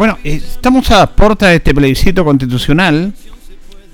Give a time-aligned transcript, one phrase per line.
[0.00, 3.12] Bueno, estamos a puerta de este plebiscito constitucional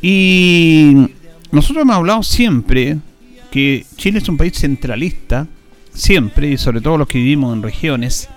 [0.01, 1.09] y
[1.51, 2.99] nosotros hemos hablado siempre
[3.57, 5.47] que Chile es un país centralista,
[5.91, 8.29] siempre, y sobre todo los que vivimos en regiones,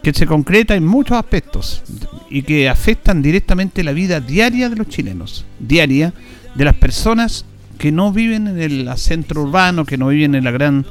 [0.00, 1.82] que se concreta en muchos aspectos
[2.30, 6.14] y que afectan directamente la vida diaria de los chilenos, diaria
[6.54, 7.44] de las personas
[7.78, 10.86] que no viven en el centro urbano, que no viven en la gran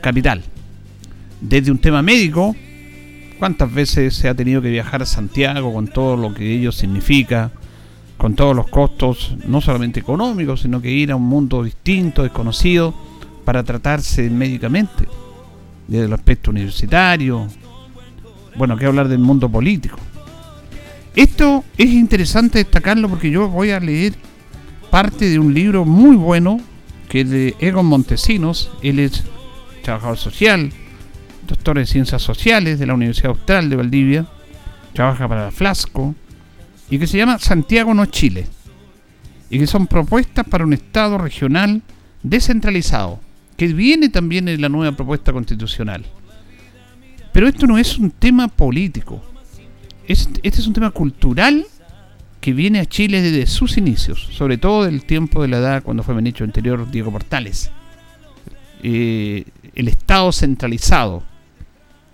[0.00, 0.44] capital.
[1.40, 2.54] Desde un tema médico,
[3.40, 7.50] ¿Cuántas veces se ha tenido que viajar a Santiago con todo lo que ello significa,
[8.16, 12.94] con todos los costos, no solamente económicos, sino que ir a un mundo distinto, desconocido,
[13.46, 15.06] para tratarse médicamente,
[15.86, 17.46] desde el aspecto universitario,
[18.56, 19.96] bueno, que hablar del mundo político.
[21.14, 24.14] Esto es interesante destacarlo porque yo voy a leer
[24.90, 26.60] parte de un libro muy bueno
[27.08, 29.22] que es de Egon Montesinos, él es
[29.84, 30.72] trabajador social,
[31.46, 34.26] doctor de Ciencias Sociales de la Universidad Austral de Valdivia,
[34.92, 36.16] trabaja para Flasco,
[36.90, 38.48] y que se llama Santiago no Chile,
[39.50, 41.82] y que son propuestas para un Estado regional
[42.24, 43.20] descentralizado,
[43.56, 46.04] que viene también en la nueva propuesta constitucional.
[47.32, 49.22] Pero esto no es un tema político,
[50.06, 51.66] este es un tema cultural
[52.40, 56.02] que viene a Chile desde sus inicios, sobre todo del tiempo de la edad cuando
[56.02, 57.70] fue ministro anterior Diego Portales.
[58.82, 61.24] Eh, el Estado centralizado,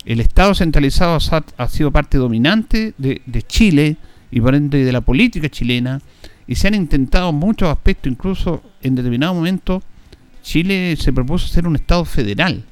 [0.05, 1.19] el Estado centralizado
[1.57, 3.97] ha, sido parte dominante de, Chile
[4.31, 6.01] y por ende de la política chilena
[6.47, 9.81] y se han intentado muchos aspectos, incluso en determinado momento
[10.43, 12.63] Chile se propuso ser un Estado federal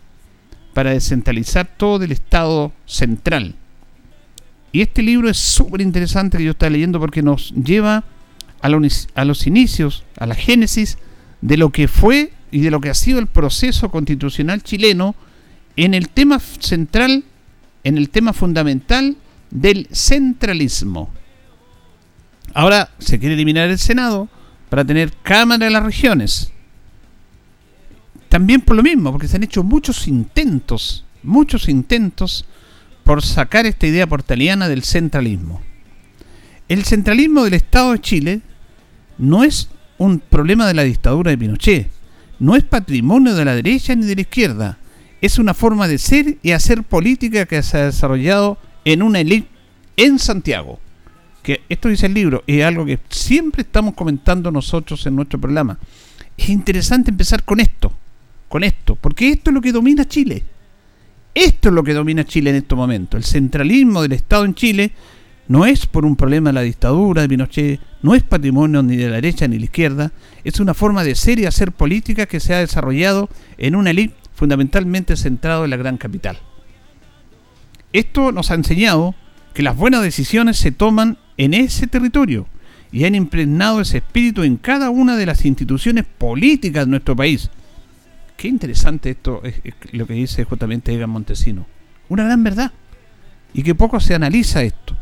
[0.73, 3.55] para descentralizar todo el Estado central.
[4.71, 8.03] Y este libro es súper interesante que yo estaba leyendo porque nos lleva
[8.61, 8.67] a
[9.15, 10.97] a los inicios, a la génesis
[11.41, 15.15] de lo que fue y de lo que ha sido el proceso constitucional chileno
[15.75, 17.23] en el tema central,
[17.83, 19.17] en el tema fundamental
[19.49, 21.09] del centralismo.
[22.53, 24.29] Ahora se quiere eliminar el Senado
[24.69, 26.50] para tener Cámara de las Regiones.
[28.31, 32.45] También por lo mismo, porque se han hecho muchos intentos, muchos intentos
[33.03, 35.61] por sacar esta idea portaliana del centralismo.
[36.69, 38.41] El centralismo del Estado de Chile
[39.17, 41.89] no es un problema de la dictadura de Pinochet,
[42.39, 44.77] no es patrimonio de la derecha ni de la izquierda,
[45.19, 49.49] es una forma de ser y hacer política que se ha desarrollado en una élite
[49.97, 50.79] en Santiago.
[51.43, 55.77] Que esto dice el libro, es algo que siempre estamos comentando nosotros en nuestro programa.
[56.37, 57.91] Es interesante empezar con esto,
[58.51, 60.43] con esto, porque esto es lo que domina Chile.
[61.33, 63.15] Esto es lo que domina Chile en este momento.
[63.15, 64.91] El centralismo del Estado en Chile
[65.47, 69.07] no es por un problema de la dictadura de Pinochet, no es patrimonio ni de
[69.07, 70.11] la derecha ni de la izquierda,
[70.43, 74.15] es una forma de ser y hacer política que se ha desarrollado en una élite
[74.33, 76.37] fundamentalmente centrado en la gran capital.
[77.93, 79.15] Esto nos ha enseñado
[79.53, 82.47] que las buenas decisiones se toman en ese territorio
[82.91, 87.49] y han impregnado ese espíritu en cada una de las instituciones políticas de nuestro país.
[88.41, 89.53] Qué interesante esto es,
[89.91, 91.67] lo que dice justamente Egan Montesino.
[92.09, 92.71] Una gran verdad.
[93.53, 94.97] Y que poco se analiza esto.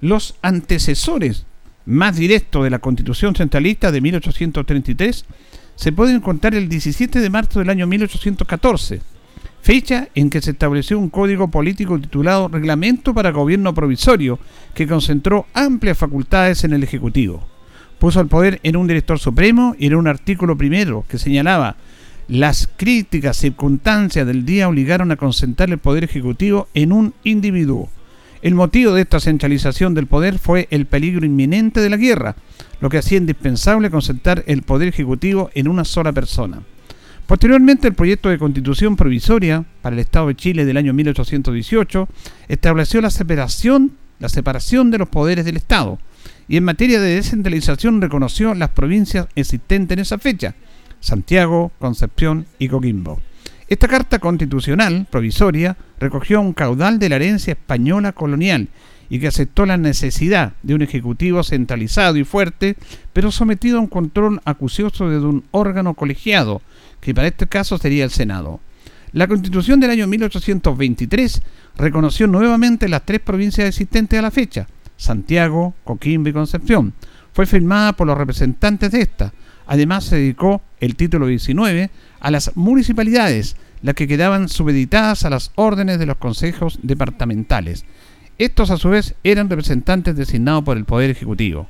[0.00, 1.46] Los antecesores
[1.86, 5.24] más directos de la Constitución Centralista de 1833
[5.76, 9.02] se puede encontrar el 17 de marzo del año 1814,
[9.62, 14.40] fecha en que se estableció un código político titulado Reglamento para Gobierno Provisorio,
[14.74, 17.46] que concentró amplias facultades en el Ejecutivo.
[18.00, 21.76] Puso al poder en un director supremo y en un artículo primero que señalaba
[22.28, 27.88] las críticas circunstancias del día obligaron a concentrar el poder ejecutivo en un individuo.
[28.42, 32.36] El motivo de esta centralización del poder fue el peligro inminente de la guerra,
[32.80, 36.60] lo que hacía indispensable concentrar el poder ejecutivo en una sola persona.
[37.26, 42.08] Posteriormente, el proyecto de constitución provisoria para el Estado de Chile del año 1818
[42.48, 45.98] estableció la separación, la separación de los poderes del Estado
[46.46, 50.54] y en materia de descentralización reconoció las provincias existentes en esa fecha,
[51.00, 53.20] Santiago, Concepción y Coquimbo.
[53.68, 58.68] Esta carta constitucional provisoria recogió un caudal de la herencia española colonial
[59.10, 62.76] y que aceptó la necesidad de un ejecutivo centralizado y fuerte,
[63.12, 66.62] pero sometido a un control acucioso de un órgano colegiado,
[67.00, 68.60] que para este caso sería el Senado.
[69.12, 71.42] La constitución del año 1823
[71.76, 74.66] reconoció nuevamente las tres provincias existentes a la fecha,
[74.96, 76.92] Santiago, Coquimbo y Concepción.
[77.32, 79.32] Fue firmada por los representantes de esta.
[79.66, 81.90] Además se dedicó el título 19
[82.20, 87.84] a las municipalidades, las que quedaban subeditadas a las órdenes de los consejos departamentales.
[88.38, 91.68] Estos a su vez eran representantes designados por el Poder Ejecutivo.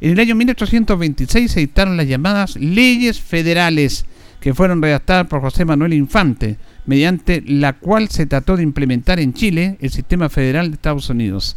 [0.00, 4.04] En el año 1826 se dictaron las llamadas leyes federales,
[4.40, 9.32] que fueron redactadas por José Manuel Infante, mediante la cual se trató de implementar en
[9.32, 11.56] Chile el sistema federal de Estados Unidos.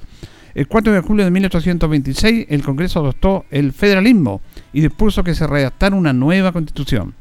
[0.56, 4.40] El 4 de julio de 1826 el Congreso adoptó el federalismo
[4.72, 7.14] y dispuso que se redactara una nueva constitución.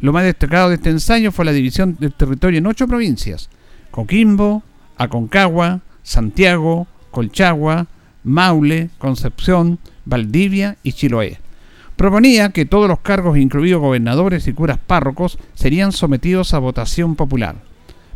[0.00, 3.50] Lo más destacado de este ensayo fue la división del territorio en ocho provincias:
[3.90, 4.62] Coquimbo,
[4.96, 7.88] Aconcagua, Santiago, Colchagua,
[8.24, 11.40] Maule, Concepción, Valdivia y Chiloé.
[11.94, 17.67] Proponía que todos los cargos, incluidos gobernadores y curas párrocos, serían sometidos a votación popular.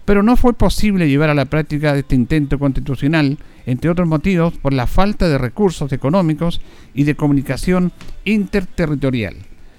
[0.05, 4.73] Pero no fue posible llevar a la práctica este intento constitucional, entre otros motivos, por
[4.73, 6.61] la falta de recursos económicos
[6.95, 7.93] y de comunicación
[8.25, 9.37] interterritorial.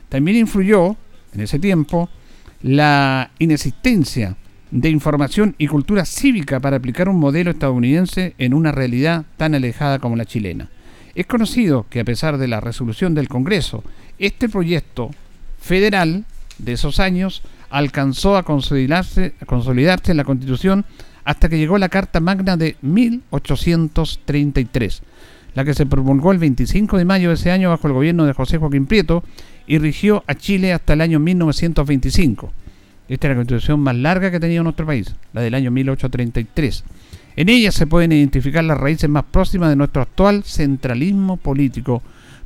[0.10, 0.96] También influyó,
[1.34, 2.10] en ese tiempo,
[2.62, 4.38] la inexistencia
[4.72, 10.00] de información y cultura cívica para aplicar un modelo estadounidense en una realidad tan alejada
[10.00, 10.70] como la chilena.
[11.14, 13.84] Es conocido que a pesar de la resolución del Congreso,
[14.18, 15.12] este proyecto
[15.60, 16.26] federal
[16.58, 17.44] de esos años
[17.74, 20.86] alcanzó a consolidarse, a consolidarse en la Constitución
[21.26, 25.02] hasta que llegó la Carta Magna de 1833,
[25.56, 28.34] la que se promulgó el 25 de mayo de ese año bajo el gobierno de
[28.34, 29.24] José Joaquín Prieto
[29.66, 32.54] y rigió a Chile hasta el año 1925.
[33.08, 36.84] Esta es la constitución más larga que ha tenido nuestro país, la del año 1833.
[37.36, 42.04] En ella se pueden identificar las raíces más próximas de nuestro actual centralismo político,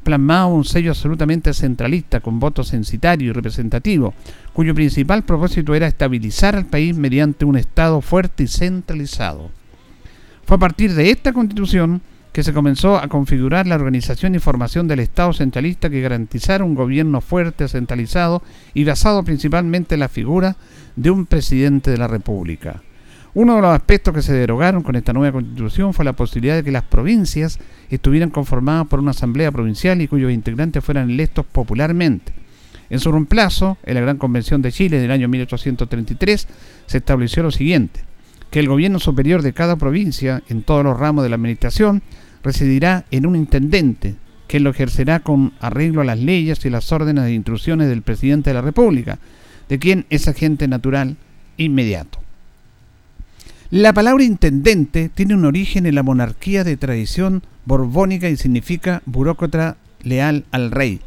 [0.07, 4.13] plasmado un sello absolutamente centralista, con voto censitario y representativo,
[4.53, 9.51] cuyo principal propósito era estabilizar al país mediante un Estado fuerte y centralizado.
[10.45, 11.99] Fue a partir de esta constitución
[12.31, 16.75] que se comenzó a configurar la organización y formación del Estado centralista que garantizara un
[16.75, 18.41] gobierno fuerte, centralizado
[18.73, 20.55] y basado principalmente en la figura
[20.95, 22.81] de un presidente de la República.
[23.37, 26.63] Uno de los aspectos que se derogaron con esta nueva constitución fue la posibilidad de
[26.63, 32.33] que las provincias estuvieran conformadas por una asamblea provincial y cuyos integrantes fueran electos popularmente.
[32.89, 36.47] En su reemplazo, en la Gran Convención de Chile del año 1833,
[36.87, 37.99] se estableció lo siguiente,
[38.49, 42.01] que el gobierno superior de cada provincia, en todos los ramos de la administración,
[42.41, 44.15] residirá en un intendente,
[44.47, 48.49] que lo ejercerá con arreglo a las leyes y las órdenes de instrucciones del presidente
[48.49, 49.19] de la República,
[49.69, 51.17] de quien es agente natural
[51.57, 52.17] inmediato.
[53.69, 59.75] La palabra intendente tiene un origen en la monarquía de tradición borbónica y significa burócrata
[60.03, 61.01] leal al rey.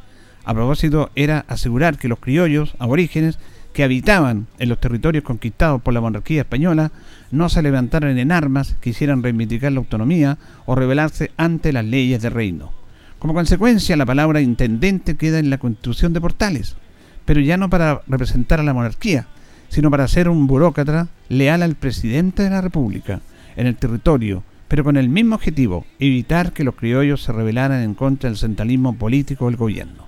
[0.45, 3.39] A propósito, era asegurar que los criollos aborígenes
[3.73, 6.93] que habitaban en los territorios conquistados por la monarquía española
[7.31, 10.37] no se levantaran en armas, quisieran reivindicar la autonomía
[10.67, 12.73] o rebelarse ante las leyes del reino.
[13.19, 16.77] Como consecuencia, la palabra intendente queda en la constitución de Portales,
[17.25, 19.29] pero ya no para representar a la monarquía,
[19.71, 23.21] sino para ser un burócrata leal al presidente de la República
[23.57, 27.95] en el territorio, pero con el mismo objetivo, evitar que los criollos se rebelaran en
[27.95, 30.07] contra del centralismo político del gobierno.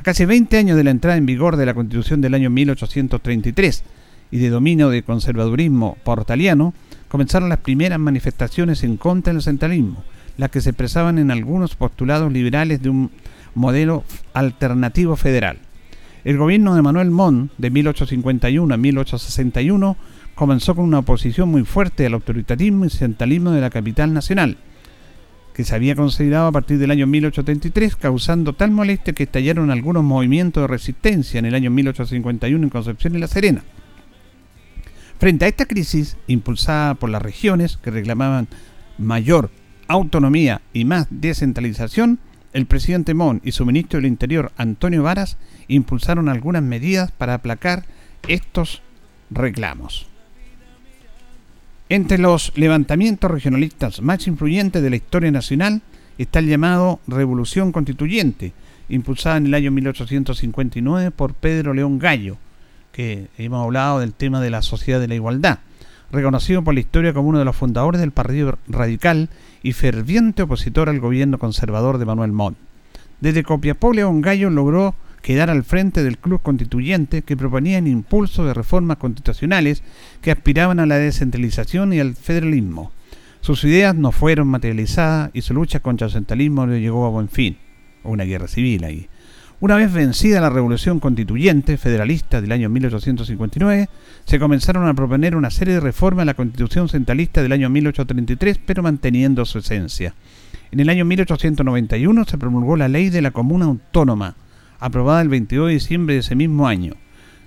[0.00, 3.84] A casi 20 años de la entrada en vigor de la Constitución del año 1833
[4.30, 6.72] y de dominio de conservadurismo portaliano,
[7.08, 10.02] comenzaron las primeras manifestaciones en contra del centralismo,
[10.38, 13.10] las que se expresaban en algunos postulados liberales de un
[13.54, 15.58] modelo alternativo federal.
[16.24, 19.96] El gobierno de Manuel Montt, de 1851 a 1861,
[20.36, 24.56] comenzó con una oposición muy fuerte al autoritarismo y centralismo de la capital nacional,
[25.52, 30.04] que se había considerado a partir del año 1833, causando tal molestia que estallaron algunos
[30.04, 33.64] movimientos de resistencia en el año 1851 en Concepción y La Serena.
[35.18, 38.48] Frente a esta crisis, impulsada por las regiones que reclamaban
[38.96, 39.50] mayor
[39.88, 42.20] autonomía y más descentralización,
[42.52, 45.36] el presidente Mon y su ministro del Interior, Antonio Varas,
[45.68, 47.84] impulsaron algunas medidas para aplacar
[48.28, 48.82] estos
[49.30, 50.06] reclamos.
[51.88, 55.82] Entre los levantamientos regionalistas más influyentes de la historia nacional
[56.18, 58.52] está el llamado Revolución Constituyente,
[58.88, 62.38] impulsada en el año 1859 por Pedro León Gallo,
[62.92, 65.58] que hemos hablado del tema de la sociedad de la igualdad,
[66.12, 69.30] reconocido por la historia como uno de los fundadores del Partido Radical
[69.62, 72.58] y ferviente opositor al gobierno conservador de Manuel Montt.
[73.20, 78.44] Desde Copiapó, León Gallo logró quedar al frente del club constituyente que proponía el impulso
[78.44, 79.82] de reformas constitucionales
[80.20, 82.92] que aspiraban a la descentralización y al federalismo.
[83.40, 87.28] Sus ideas no fueron materializadas y su lucha contra el centralismo le llegó a buen
[87.28, 87.56] fin.
[88.04, 89.08] Una guerra civil ahí.
[89.62, 93.88] Una vez vencida la revolución constituyente federalista del año 1859,
[94.24, 98.58] se comenzaron a proponer una serie de reformas a la constitución centralista del año 1833,
[98.66, 100.16] pero manteniendo su esencia.
[100.72, 104.34] En el año 1891 se promulgó la ley de la comuna autónoma,
[104.80, 106.94] aprobada el 22 de diciembre de ese mismo año.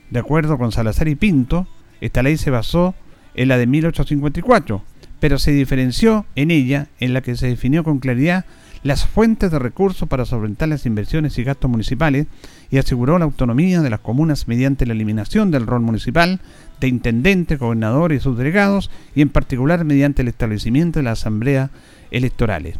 [0.10, 1.67] De acuerdo con Salazar y Pinto,
[2.00, 2.95] esta ley se basó
[3.34, 4.81] en la de 1854,
[5.19, 8.45] pero se diferenció en ella en la que se definió con claridad
[8.86, 12.27] las fuentes de recursos para solventar las inversiones y gastos municipales
[12.70, 16.39] y aseguró la autonomía de las comunas mediante la eliminación del rol municipal
[16.80, 21.72] de intendentes, gobernadores y sus delegados y en particular mediante el establecimiento de las asambleas
[22.12, 22.77] electorales.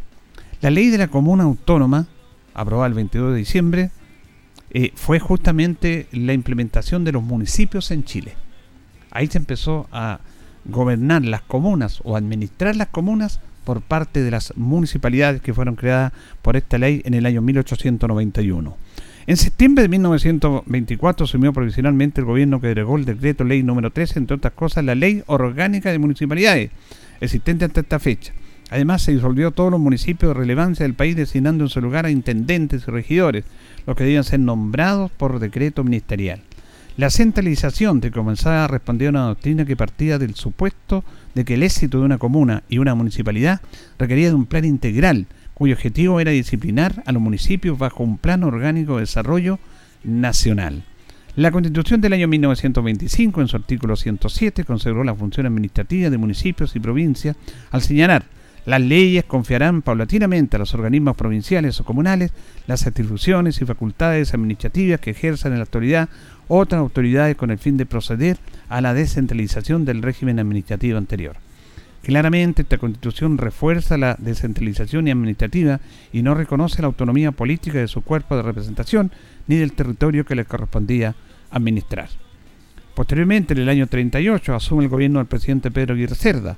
[0.62, 2.06] La ley de la comuna autónoma,
[2.54, 3.92] aprobada el 22 de diciembre,
[4.70, 8.36] eh, fue justamente la implementación de los municipios en Chile.
[9.10, 10.20] Ahí se empezó a
[10.66, 16.14] gobernar las comunas o administrar las comunas por parte de las municipalidades que fueron creadas
[16.42, 18.78] por esta ley en el año 1891.
[19.28, 24.20] En septiembre de 1924 asumió provisionalmente el gobierno que delegó el decreto ley número 13,
[24.20, 26.70] entre otras cosas, la ley orgánica de municipalidades,
[27.20, 28.34] existente hasta esta fecha.
[28.70, 32.12] Además, se disolvió todos los municipios de relevancia del país designando en su lugar a
[32.12, 33.46] intendentes y regidores,
[33.86, 36.42] los que debían ser nombrados por decreto ministerial.
[36.98, 41.04] La centralización de comenzaba a responder a una doctrina que partía del supuesto
[41.36, 43.62] de que el éxito de una comuna y una municipalidad
[44.00, 48.44] requería de un plan integral, cuyo objetivo era disciplinar a los municipios bajo un plan
[48.44, 49.60] orgánico de desarrollo
[50.04, 50.84] nacional.
[51.36, 56.76] La Constitución del año 1925, en su artículo 107, consagró la función administrativa de municipios
[56.76, 57.36] y provincias
[57.72, 58.26] al señalar
[58.66, 62.32] las leyes confiarán paulatinamente a los organismos provinciales o comunales
[62.66, 66.10] las atribuciones y facultades administrativas que ejerzan en la actualidad
[66.48, 68.38] otras autoridades con el fin de proceder
[68.70, 71.38] a la descentralización del régimen administrativo anterior.
[72.04, 75.80] Claramente esta constitución refuerza la descentralización administrativa
[76.14, 79.12] y no reconoce la autonomía política de su cuerpo de representación
[79.48, 81.16] ni del territorio que le correspondía
[81.50, 82.10] administrar.
[82.94, 86.58] Posteriormente, en el año 38, asume el gobierno del presidente Pedro Aguirre Cerda,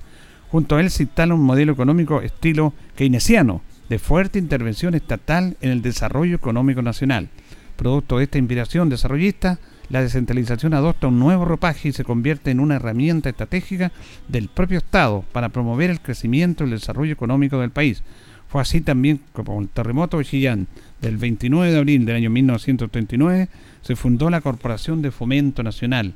[0.50, 5.72] Junto a él se instala un modelo económico estilo keynesiano, de fuerte intervención estatal en
[5.72, 7.29] el desarrollo económico nacional.
[7.75, 12.60] Producto de esta inspiración desarrollista, la descentralización adopta un nuevo ropaje y se convierte en
[12.60, 13.91] una herramienta estratégica
[14.27, 18.03] del propio Estado para promover el crecimiento y el desarrollo económico del país.
[18.48, 20.67] Fue así también como el terremoto de Chillán
[21.01, 23.50] del 29 de abril del año 1939
[23.82, 26.15] se fundó la Corporación de Fomento Nacional,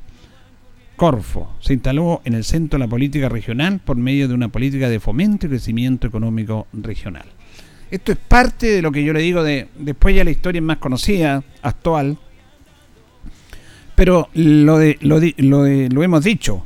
[1.02, 4.88] Corfo se instaló en el centro de la política regional por medio de una política
[4.88, 7.26] de fomento y crecimiento económico regional.
[7.90, 10.64] Esto es parte de lo que yo le digo de después ya la historia es
[10.64, 12.20] más conocida, actual,
[14.02, 16.66] pero lo, de, lo, lo hemos dicho.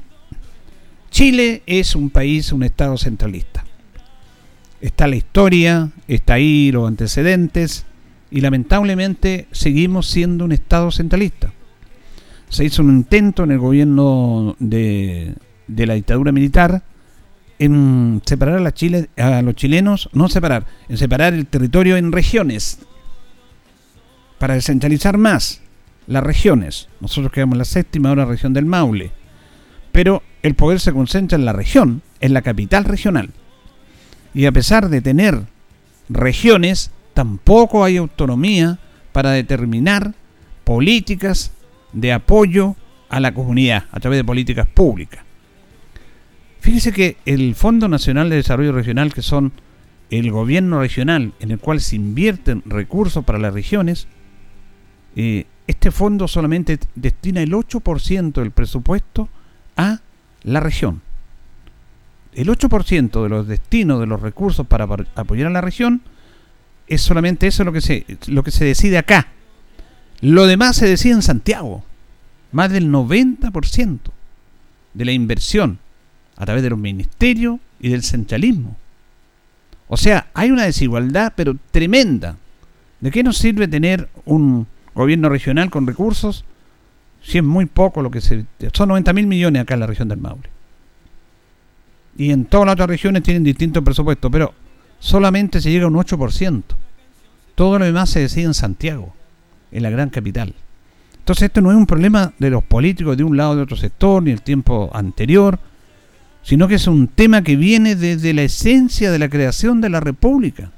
[1.12, 3.65] Chile es un país, un estado centralista.
[4.80, 7.86] Está la historia, está ahí los antecedentes
[8.32, 11.51] y lamentablemente seguimos siendo un estado centralista
[12.48, 15.36] se hizo un intento en el gobierno de,
[15.68, 16.84] la dictadura militar
[17.60, 22.13] en separar a, la Chile, a los chilenos, no separar, en separar el territorio en
[22.13, 22.80] regiones
[24.39, 25.65] para descentralizar más
[26.08, 26.90] las regiones.
[27.02, 29.12] Nosotros quedamos en la séptima, ahora región del Maule.
[29.92, 33.32] Pero el poder se concentra en la región, en la capital regional.
[34.34, 35.44] Y a pesar de tener
[36.10, 38.80] regiones, tampoco hay autonomía
[39.12, 40.14] para determinar
[40.64, 41.54] políticas
[41.94, 42.76] de apoyo
[43.10, 45.24] a la comunidad a través de políticas públicas.
[46.60, 49.54] Fíjese que el Fondo Nacional de Desarrollo Regional, que son
[50.10, 54.08] el gobierno regional en el cual se invierten recursos para las regiones,
[55.16, 59.30] eh, este fondo solamente destina el 8% del presupuesto
[59.78, 60.00] a
[60.44, 61.02] la región.
[62.34, 66.02] El 8% de los destinos de los recursos para apoyar a la región
[66.88, 69.28] es solamente eso lo que se, lo que se decide acá.
[70.22, 71.84] Lo demás se decide en Santiago.
[72.52, 74.00] Más del 90%
[74.94, 75.80] de la inversión
[76.38, 78.78] a través de los ministerios y del centralismo.
[79.88, 82.38] O sea, hay una desigualdad, pero tremenda.
[83.02, 86.46] ¿De qué nos sirve tener un gobierno regional con recursos
[87.22, 88.46] si es muy poco lo que se...
[88.74, 90.50] Son 90 mil millones acá en la región del Maule.
[92.18, 94.54] Y en todas las otras regiones tienen distintos presupuestos, pero
[95.00, 96.64] solamente se llega a un 8%.
[97.56, 99.14] Todo lo demás se decide en Santiago
[99.72, 100.54] en la gran capital.
[101.18, 103.75] Entonces esto no es un problema de los políticos de un lado o de otro
[103.75, 105.60] sector, ni el tiempo anterior,
[106.44, 110.00] sino que es un tema que viene desde la esencia de la creación de la
[110.00, 110.72] República.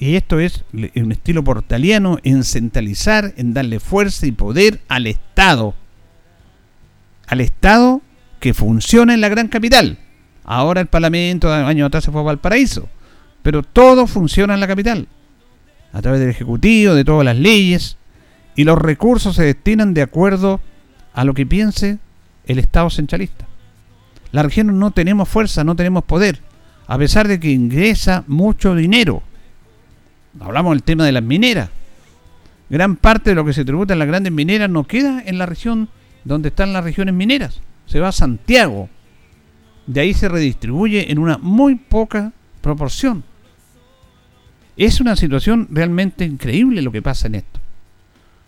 [0.00, 5.74] Y esto es un estilo portaliano en centralizar, en darle fuerza y poder al Estado.
[7.26, 8.00] Al Estado
[8.40, 9.98] que funciona en la gran capital.
[10.42, 12.88] Ahora el Parlamento, años atrás se fue a Valparaíso.
[13.42, 15.06] Pero todo funciona en la capital.
[15.92, 17.98] A través del Ejecutivo, de todas las leyes.
[18.56, 20.62] Y los recursos se destinan de acuerdo
[21.12, 21.98] a lo que piense
[22.46, 23.46] el Estado centralista.
[24.32, 26.40] La región no tenemos fuerza, no tenemos poder.
[26.86, 29.22] A pesar de que ingresa mucho dinero
[30.38, 31.70] hablamos del tema de las mineras.
[32.68, 35.46] Gran parte de lo que se tributa en las grandes mineras no queda en la
[35.46, 35.88] región
[36.24, 37.60] donde están las regiones mineras.
[37.86, 38.88] Se va a Santiago.
[39.86, 43.24] De ahí se redistribuye en una muy poca proporción.
[44.76, 47.60] Es una situación realmente increíble lo que pasa en esto.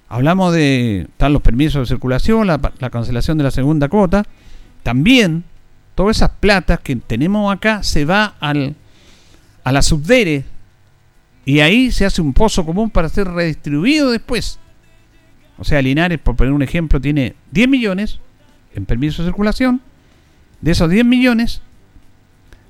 [0.09, 2.59] Hablamos de están los permisos de circulación, la,
[2.91, 4.25] cancelación de la segunda cuota.
[4.83, 5.43] También
[5.95, 8.77] todas esas platas que tenemos acá se va al,
[9.65, 10.45] a la subdere
[11.45, 14.59] y ahí se hace un pozo común para ser redistribuido después.
[15.59, 18.21] O sea, Linares, por poner un ejemplo, tiene 10 millones
[18.75, 19.81] en permiso de circulación.
[20.61, 21.61] De esos 10 millones,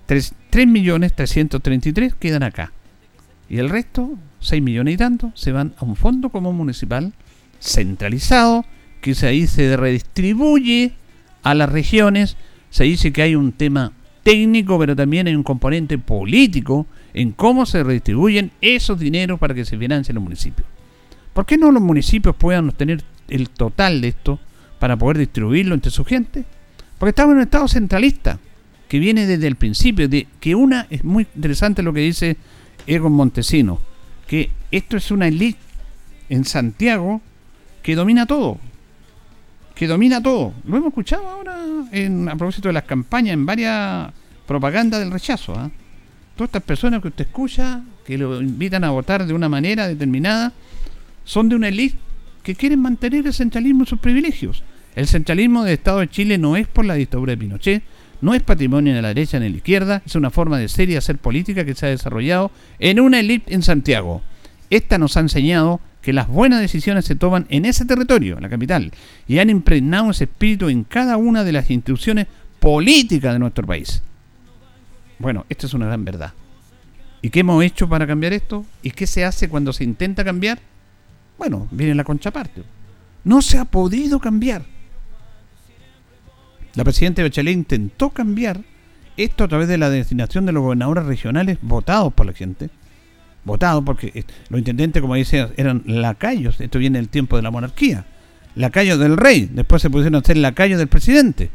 [0.06, 0.34] 3,
[0.66, 2.72] millones 333 quedan acá.
[3.48, 7.12] Y el resto, 6 millones y tanto, se van a un fondo común municipal
[7.60, 8.64] centralizado,
[9.00, 10.92] que ahí se redistribuye
[11.42, 12.36] a las regiones.
[12.70, 17.66] Se dice que hay un tema técnico, pero también hay un componente político en cómo
[17.66, 20.66] se redistribuyen esos dineros para que se financien los municipios.
[21.32, 24.38] ¿Por qué no los municipios puedan obtener el total de esto
[24.78, 26.44] para poder distribuirlo entre su gente?
[26.98, 28.38] Porque estamos en un estado centralista
[28.88, 32.36] que viene desde el principio, de que una es muy interesante lo que dice
[32.86, 33.80] Egon Montesino,
[34.26, 35.58] que esto es una elite
[36.28, 37.22] en Santiago
[37.82, 38.58] que domina todo,
[39.86, 40.52] domina todo.
[40.66, 44.12] Lo hemos escuchado ahora a propósito de las campañas en varias
[44.46, 45.54] propagandas del rechazo.
[45.54, 45.70] ¿ah?
[46.36, 50.52] Todas estas personas que usted escucha, que lo invitan a votar de una manera determinada,
[51.24, 51.96] son de una élite
[52.42, 54.62] que quieren mantener el centralismo y sus privilegios.
[54.94, 57.82] El centralismo del Estado de Chile no es por la dictadura de Pinochet,
[58.20, 60.90] no es patrimonio de la derecha ni de la izquierda, es una forma de ser
[60.90, 64.22] y hacer política que se ha desarrollado en una élite en Santiago.
[64.70, 68.48] Esta nos ha enseñado que las buenas decisiones se toman en ese territorio, en la
[68.48, 68.92] capital,
[69.26, 72.26] y han impregnado ese espíritu en cada una de las instituciones
[72.58, 74.02] políticas de nuestro país.
[75.18, 76.32] Bueno, esto es una gran verdad.
[77.22, 78.66] ¿Y qué hemos hecho para cambiar esto?
[78.82, 80.58] ¿Y qué se hace cuando se intenta cambiar?
[81.38, 82.64] Bueno, viene la concha parte.
[83.22, 84.64] No se ha podido cambiar.
[86.74, 88.62] La presidenta Bachelet intentó cambiar
[89.16, 92.70] esto a través de la designación de los gobernadores regionales votados por la gente.
[93.44, 96.60] Votados porque los intendentes, como dice, eran lacayos.
[96.60, 98.04] Esto viene del tiempo de la monarquía.
[98.54, 99.48] Lacayos del rey.
[99.52, 101.50] Después se pusieron a ser lacayos del presidente.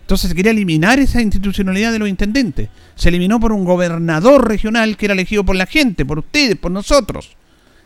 [0.00, 2.68] Entonces se quería eliminar esa institucionalidad de los intendentes.
[2.94, 6.70] Se eliminó por un gobernador regional que era elegido por la gente, por ustedes, por
[6.70, 7.36] nosotros.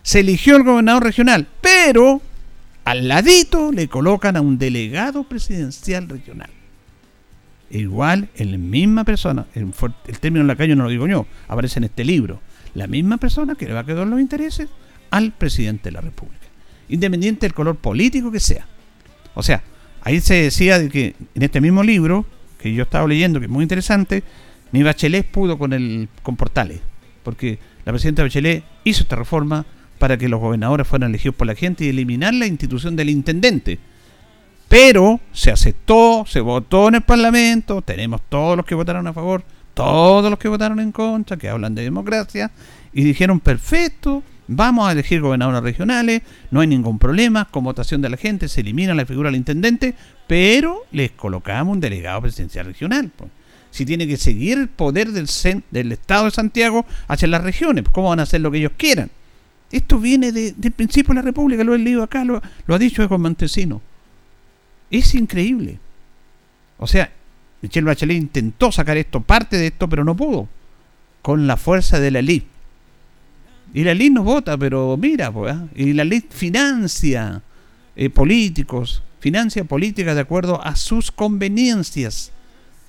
[0.03, 2.21] Se eligió el gobernador regional, pero
[2.85, 6.51] al ladito le colocan a un delegado presidencial regional.
[7.71, 9.73] Igual, en la misma persona, el,
[10.07, 12.41] el término lacayo no lo digo yo, aparece en este libro.
[12.79, 14.69] La misma persona que le va a quedar los intereses
[15.11, 16.47] al presidente de la República.
[16.89, 18.67] Independiente del color político que sea.
[19.35, 19.63] O sea,
[20.09, 22.25] Ahí se decía de que en este mismo libro,
[22.59, 24.23] que yo estaba leyendo, que es muy interesante,
[24.73, 26.81] ni Bachelet pudo con el con Portales,
[27.23, 29.67] porque la presidenta Bachelet hizo esta reforma
[29.99, 33.79] para que los gobernadores fueran elegidos por la gente y eliminar la institución del intendente.
[34.69, 39.43] Pero se aceptó, se votó en el Parlamento, tenemos todos los que votaron a favor,
[39.85, 42.51] todos los que votaron en contra, que hablan de democracia,
[42.93, 48.09] y dijeron, perfecto, Vamos a elegir gobernadores regionales, no hay ningún problema, con votación de
[48.09, 49.95] la gente se elimina la figura del intendente,
[50.27, 53.13] pero les colocamos un delegado presidencial regional.
[53.71, 55.27] Si tiene que seguir el poder del,
[55.93, 59.11] Estado de Santiago hacia las regiones, ¿cómo van a hacer lo que ellos quieran?
[59.71, 63.19] Esto viene del principio de la República, lo he leído acá, lo, ha dicho Eco
[63.19, 63.83] Montesino.
[64.91, 65.79] Es increíble.
[66.79, 67.13] O sea,
[67.63, 70.49] Michelle Bachelet intentó sacar esto, parte de esto, pero no pudo.
[71.23, 72.59] Con la fuerza de la elite
[73.75, 75.67] y la ley no vota, pero mira, pues, ¿ah?
[75.75, 77.43] y la ley financia
[77.97, 82.33] eh, políticos, financia políticas de acuerdo a sus conveniencias.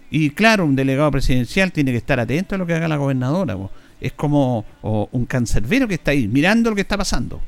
[0.10, 3.56] Y claro, un delegado presidencial tiene que estar atento a lo que haga la gobernadora.
[3.56, 3.70] Pues.
[4.02, 7.42] Es como un cancerbero que está ahí, mirando lo que está pasando.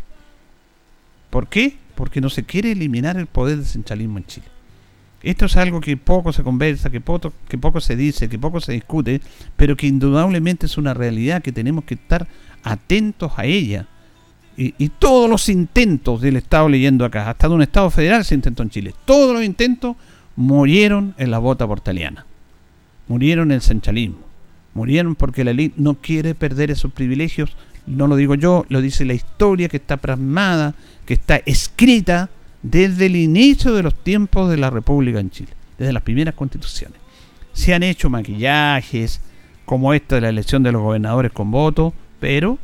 [1.29, 1.77] ¿Por qué?
[1.95, 4.47] Porque no se quiere eliminar el poder del centralismo en Chile.
[5.23, 8.59] Esto es algo que poco se conversa, que poco, que poco se dice, que poco
[8.59, 9.21] se discute,
[9.55, 12.27] pero que indudablemente es una realidad que tenemos que estar
[12.63, 13.87] atentos a ella.
[14.57, 18.61] Y, todos los intentos del Estado leyendo acá, hasta de un Estado federal se intentó
[18.61, 19.95] en Chile, todos los intentos
[20.35, 22.27] murieron en la bota portaliana,
[23.07, 24.19] murieron en el centralismo,
[24.75, 27.55] murieron porque la ley no quiere perder esos privilegios,
[27.87, 32.29] no lo digo yo, lo dice la historia que está plasmada, que está escrita
[32.63, 36.99] desde el inicio de los tiempos de la República en Chile, desde las primeras constituciones.
[37.53, 39.21] Se han hecho maquillajes,
[39.65, 42.59] como esta de la elección de los gobernadores con voto, pero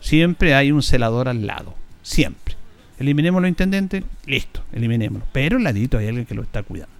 [0.00, 2.56] siempre hay un celador al lado, siempre.
[2.98, 5.26] Eliminemos los intendentes, listo, eliminémoslo.
[5.32, 6.94] Pero al ladito hay alguien que lo está cuidando.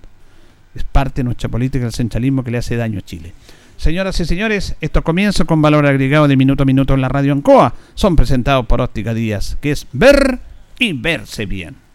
[0.74, 3.32] Es parte de nuestra política del centralismo que le hace daño a Chile.
[3.78, 7.32] Señoras y señores, estos comienzos con valor agregado de minuto a minuto en la radio
[7.32, 10.40] Ancoa son presentados por Óptica Díaz, que es ver
[10.78, 11.87] y verse bien.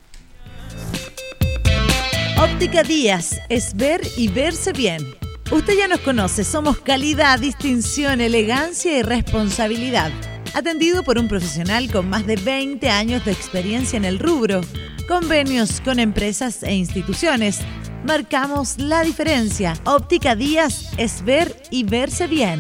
[2.44, 5.02] Óptica Díaz es ver y verse bien.
[5.50, 10.12] Usted ya nos conoce, somos calidad, distinción, elegancia y responsabilidad.
[10.54, 14.60] Atendido por un profesional con más de 20 años de experiencia en el rubro.
[15.08, 17.62] Convenios con empresas e instituciones.
[18.06, 19.76] Marcamos la diferencia.
[19.86, 22.60] Óptica Díaz es ver y verse bien.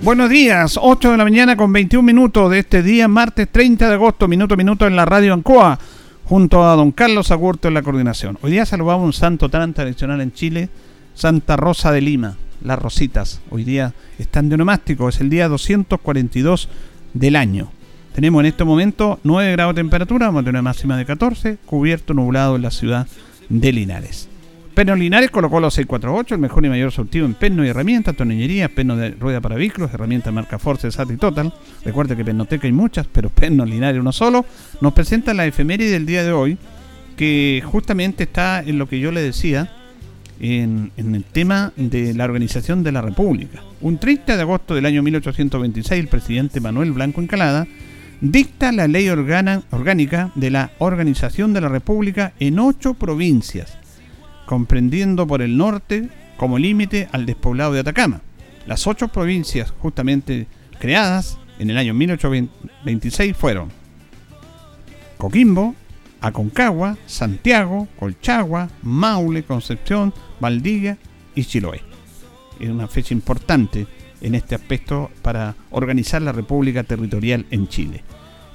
[0.00, 3.94] Buenos días, 8 de la mañana con 21 minutos de este día, martes 30 de
[3.94, 5.78] agosto, minuto a minuto en la radio Ancoa
[6.24, 8.38] junto a don Carlos Agurto en la coordinación.
[8.42, 10.68] Hoy día saludamos un santo tan tradicional en Chile,
[11.14, 13.40] Santa Rosa de Lima, las Rositas.
[13.50, 16.68] Hoy día están de onomástico, es el día 242
[17.12, 17.70] del año.
[18.14, 22.14] Tenemos en este momento 9 grados de temperatura, vamos a tener máxima de 14, cubierto
[22.14, 23.06] nublado en la ciudad
[23.48, 24.28] de Linares.
[24.74, 28.68] Pernos Linares colocó los 648, el mejor y mayor surtido en perno y herramientas, tornillería,
[28.68, 31.54] perno de rueda para vehículos, herramientas marca Force, SAT y Total.
[31.84, 34.44] Recuerde que Pernoteca hay muchas, pero Pernos Linares uno solo.
[34.80, 36.58] Nos presenta la efeméride del día de hoy,
[37.16, 39.70] que justamente está en lo que yo le decía,
[40.40, 43.62] en, en, el tema de la organización de la República.
[43.80, 47.68] Un 30 de agosto del año 1826, el presidente Manuel Blanco Encalada
[48.20, 53.78] dicta la ley orgánica de la organización de la República en ocho provincias
[54.46, 58.20] comprendiendo por el norte como límite al despoblado de Atacama.
[58.66, 60.46] Las ocho provincias justamente
[60.78, 63.70] creadas en el año 1826 fueron
[65.18, 65.74] Coquimbo,
[66.20, 70.98] Aconcagua, Santiago, Colchagua, Maule, Concepción, Valdivia
[71.34, 71.82] y Chiloé.
[72.58, 73.86] Es una fecha importante
[74.20, 78.02] en este aspecto para organizar la República Territorial en Chile.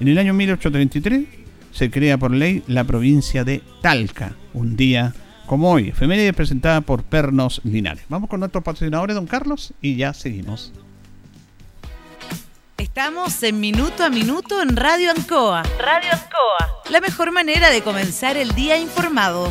[0.00, 1.26] En el año 1833
[1.72, 5.14] se crea por ley la provincia de Talca, un día
[5.50, 8.04] como hoy, efeméride presentada por Pernos Linares.
[8.08, 10.72] Vamos con nuestros patrocinadores, don Carlos, y ya seguimos.
[12.78, 15.64] Estamos en Minuto a Minuto en Radio Ancoa.
[15.80, 16.82] Radio Ancoa.
[16.90, 19.50] La mejor manera de comenzar el día informado.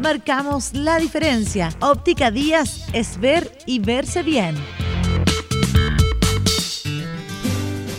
[0.00, 1.70] Marcamos la diferencia.
[1.80, 4.54] Óptica Díaz es ver y verse bien.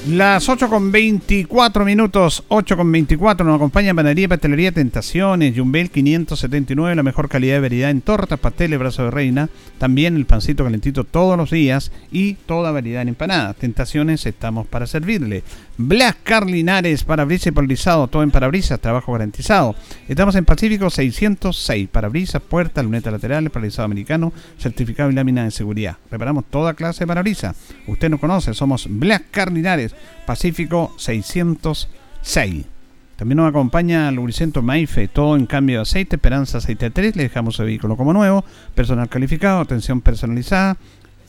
[0.10, 6.96] Las 8 con 24 minutos, 8 con 24, nos acompaña Panadería Pastelería Tentaciones, Jumbel 579,
[6.96, 11.06] la mejor calidad de variedad en tortas, pasteles, brazo de reina, también el pancito calentito
[11.06, 13.56] todos los días y toda variedad en empanadas.
[13.56, 15.44] Tentaciones, estamos para servirle.
[15.78, 19.76] Blas Carlinares, parabrisas y polarizado, todo en parabrisas, trabajo garantizado.
[20.08, 25.98] Estamos en Pacífico 606, parabrisas, puertas, lunetas laterales, paralizado americano, certificado y lámina de seguridad.
[26.12, 27.56] Reparamos toda clase de parabrisas.
[27.88, 29.95] Usted nos conoce, somos Blas Carlinares
[30.26, 32.66] Pacífico 606.
[33.16, 37.56] También nos acompaña Lubricento Maife, todo en cambio de aceite, Esperanza Aceite 3, le dejamos
[37.56, 40.76] su vehículo como nuevo, personal calificado, atención personalizada,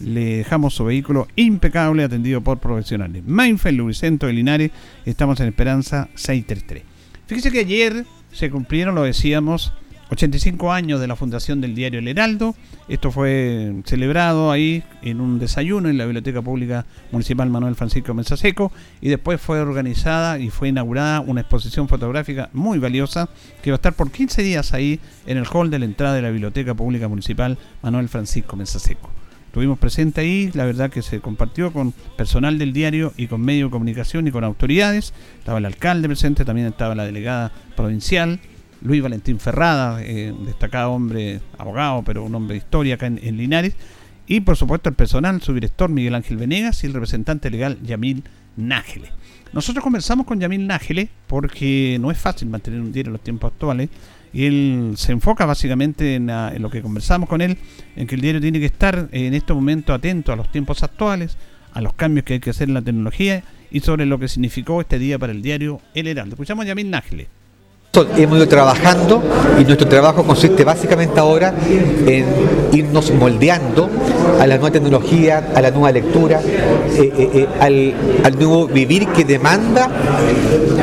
[0.00, 3.22] le dejamos su vehículo impecable, atendido por profesionales.
[3.24, 4.70] Maife, Lubricento de Linares,
[5.05, 6.83] estamos en Esperanza 633.
[7.26, 9.72] Fíjese que ayer se cumplieron, lo decíamos,
[10.11, 12.55] 85 años de la fundación del diario El Heraldo.
[12.88, 18.71] Esto fue celebrado ahí en un desayuno en la Biblioteca Pública Municipal Manuel Francisco Mensaseco
[19.01, 23.29] y después fue organizada y fue inaugurada una exposición fotográfica muy valiosa
[23.62, 26.23] que va a estar por 15 días ahí en el hall de la entrada de
[26.23, 29.11] la Biblioteca Pública Municipal Manuel Francisco Mensaseco.
[29.47, 33.71] estuvimos presentes ahí, la verdad que se compartió con personal del diario y con medios
[33.71, 35.12] de comunicación y con autoridades.
[35.40, 38.38] Estaba el alcalde presente, también estaba la delegada provincial,
[38.87, 43.75] Luis Valentín Ferrada, eh, destacado hombre, abogado, pero un hombre de historia acá en, Linares.
[44.27, 48.25] Y por supuesto el personal, su director Miguel Ángel Venegas y el representante legal Yamil
[48.57, 49.11] Nájele.
[49.53, 53.53] Nosotros conversamos con Yamil Nájele porque no es fácil mantener un diario en los tiempos
[53.53, 53.90] actuales.
[54.33, 56.27] Y él se enfoca básicamente en,
[56.61, 57.57] lo que conversamos con él,
[57.94, 61.38] en que el diario tiene que estar en este momento atento a los tiempos actuales,
[61.72, 64.81] a los cambios que hay que hacer en la tecnología y sobre lo que significó
[64.81, 66.35] este día para el diario El Heraldo.
[66.35, 67.29] Escuchamos a Yamil Nájele
[68.16, 69.22] hemos ido trabajando
[69.59, 71.54] y nuestro trabajo consiste básicamente ahora
[72.06, 72.26] en
[72.72, 73.88] irnos moldeando
[74.40, 79.09] a la nueva tecnología, a la nueva lectura, eh, eh, eh, al, al, nuevo vivir
[79.09, 79.88] que demanda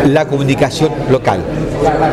[0.08, 1.42] la comunicación local.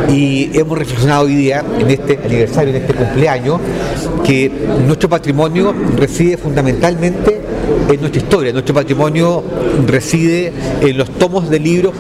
[0.09, 3.61] Y hemos reflexionado hoy día, en este aniversario, en este cumpleaños,
[4.25, 4.51] que
[4.87, 7.40] nuestro patrimonio reside fundamentalmente
[7.95, 9.43] en nuestra historia, nuestro patrimonio
[9.87, 11.95] reside en los tomos de libros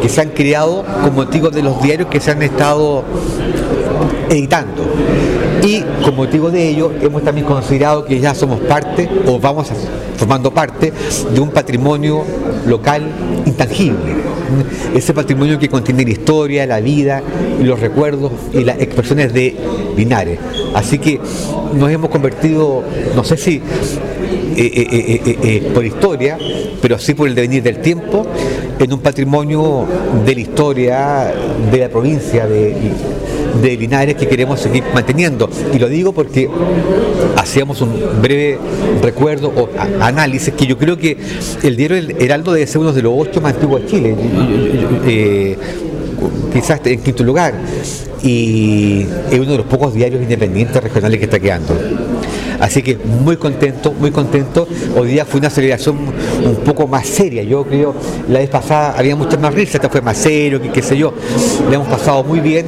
[0.00, 3.02] que se han creado con motivo de los diarios que se han estado
[4.30, 4.82] editando.
[5.62, 9.68] Y con motivo de ello hemos también considerado que ya somos parte o vamos
[10.16, 10.92] formando parte
[11.32, 12.24] de un patrimonio
[12.66, 13.02] local
[13.46, 14.35] intangible.
[14.94, 17.22] Ese patrimonio que contiene la historia, la vida
[17.62, 19.54] los recuerdos y las expresiones de
[19.96, 20.38] Linares.
[20.74, 21.20] Así que
[21.74, 22.82] nos hemos convertido,
[23.14, 23.62] no sé si eh,
[24.56, 26.38] eh, eh, por historia,
[26.80, 28.26] pero sí por el devenir del tiempo,
[28.78, 29.86] en un patrimonio
[30.24, 31.34] de la historia
[31.70, 32.74] de la provincia de,
[33.60, 35.48] de Linares que queremos seguir manteniendo.
[35.72, 36.48] Y lo digo porque
[37.36, 37.92] hacíamos un
[38.22, 38.58] breve
[39.02, 39.68] recuerdo o
[40.00, 41.16] análisis que yo creo que
[41.62, 44.14] el diario Heraldo debe ser uno de los ocho más antiguos de Chile.
[46.52, 47.54] quizás en quinto lugar
[48.22, 51.74] y es uno de los pocos diarios independientes regionales que está quedando.
[52.60, 54.66] Así que muy contento, muy contento.
[54.96, 55.96] Hoy día fue una celebración
[56.44, 57.42] un poco más seria.
[57.42, 57.94] Yo creo,
[58.28, 61.12] la vez pasada había muchas más risas, esta fue más serio, qué sé yo.
[61.68, 62.66] Le hemos pasado muy bien.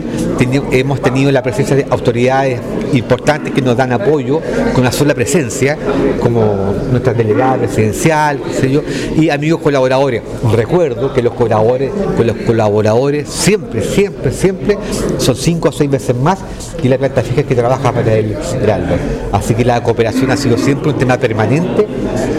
[0.73, 2.61] hemos tenido la presencia de autoridades
[2.93, 4.41] importantes que nos dan apoyo
[4.73, 5.77] con una sola presencia,
[6.21, 8.83] como nuestra delegada presidencial, qué sé yo,
[9.17, 10.23] y amigos colaboradores.
[10.53, 14.79] Recuerdo que los colaboradores, los colaboradores siempre, siempre, siempre
[15.19, 16.39] son cinco o seis veces más
[16.81, 18.95] que la planta fija que trabaja para el Heraldo.
[19.33, 21.87] Así que la cooperación ha sido siempre un tema permanente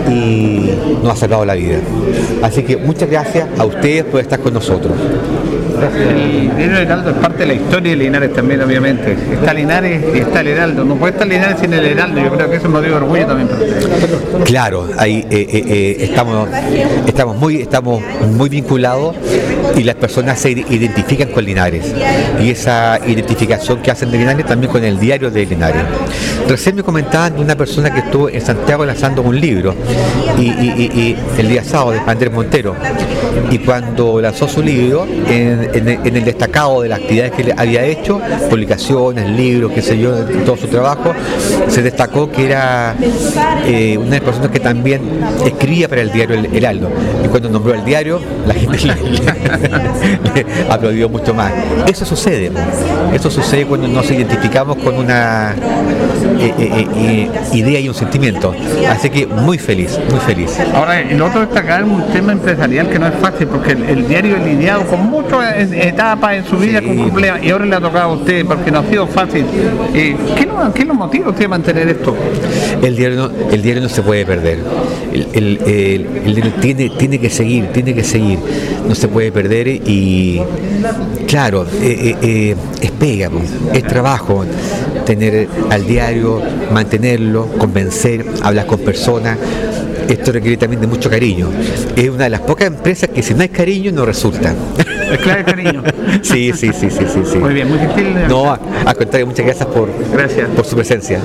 [0.09, 0.71] y
[1.03, 1.77] nos ha salvado la vida.
[2.41, 4.93] Así que muchas gracias a ustedes por estar con nosotros.
[5.87, 9.13] El diario Heraldo es parte de la historia de Linares también, obviamente.
[9.33, 10.83] Está Linares y está el Heraldo.
[10.83, 12.21] No puede estar Linares sin el Heraldo.
[12.21, 13.49] Yo creo que eso es motivo de orgullo también
[14.45, 15.97] Claro, ahí eh, eh, eh,
[17.07, 19.15] estamos, muy, vinculados
[19.75, 21.93] y las personas se identifican con Linares.
[22.41, 25.83] Y esa identificación que hacen de Linares también con el diario de Linares.
[26.47, 29.75] Recién me comentaban de una persona que estuvo en Santiago lanzando un libro
[30.37, 32.75] y, el día sábado de Andrés Montero.
[33.51, 39.29] Y cuando lanzó su libro, en, el destacado de las actividades que había hecho, publicaciones,
[39.29, 40.11] libros, qué sé yo,
[40.45, 41.13] todo su trabajo,
[41.67, 42.95] se destacó que era
[43.65, 45.01] eh, una de las personas que también
[45.45, 46.89] escribía para el diario El Heraldo.
[47.23, 51.51] Y cuando nombró el diario, la gente le, aplaudió mucho más.
[51.87, 52.51] Eso sucede,
[53.13, 55.55] eso sucede cuando nos identificamos con una
[56.39, 58.53] eh, eh, idea y un sentimiento.
[58.89, 60.57] Así que muy feliz, muy feliz.
[60.73, 64.45] Ahora, el otro destacar un tema empresarial que no es fácil, porque el, diario es
[64.45, 68.15] lidiado con muchas etapas en su vida con cumpleaños y ahora le ha tocado a
[68.15, 69.45] usted porque no ha sido fácil.
[69.93, 72.15] Eh, ¿qué, lo, ¿Qué lo motiva usted a mantener esto?
[72.81, 74.59] El diario no, el diario no se puede perder.
[75.33, 75.57] El,
[76.25, 78.39] diario tiene, tiene que seguir, tiene que seguir.
[78.87, 80.41] No se puede perder y
[81.27, 83.29] claro, eh, eh, es pega,
[83.73, 84.45] es trabajo
[85.05, 89.37] tener al diario, mantenerlo, convencer, hablar con personas
[90.13, 91.49] esto requiere también de mucho cariño.
[91.95, 94.55] Es una de las pocas empresas que si no hay cariño no resulta.
[95.11, 95.83] Es clave cariño.
[96.21, 98.13] sí, sí, sí, sí, sí, Muy bien, muy gentil.
[98.27, 100.49] No, al contrario, muchas gracias por, gracias.
[100.49, 101.21] por su presencia.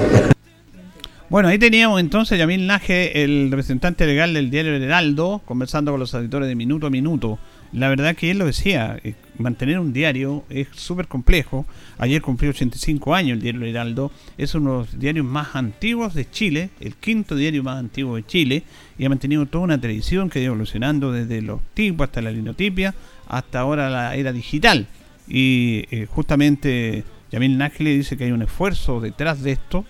[1.29, 5.91] Bueno, ahí teníamos entonces a Yamil Naje, el representante legal del diario El Heraldo, conversando
[5.91, 7.39] con los editores de Minuto a Minuto.
[7.73, 11.67] La verdad que él lo decía, eh, mantener un diario es súper complejo.
[11.99, 14.13] Ayer cumplió 85 años el diario Heraldo.
[14.39, 18.27] Es uno de los diarios más antiguos de Chile, el quinto diario más antiguo de
[18.27, 18.63] Chile,
[18.99, 22.31] y ha mantenido toda una tradición que ha ido evolucionando desde los tipos hasta la
[22.31, 22.95] linotipia,
[23.27, 24.87] hasta ahora la era digital.
[25.27, 29.85] Y eh, justamente Yamil Nájile dice que hay un esfuerzo detrás de esto,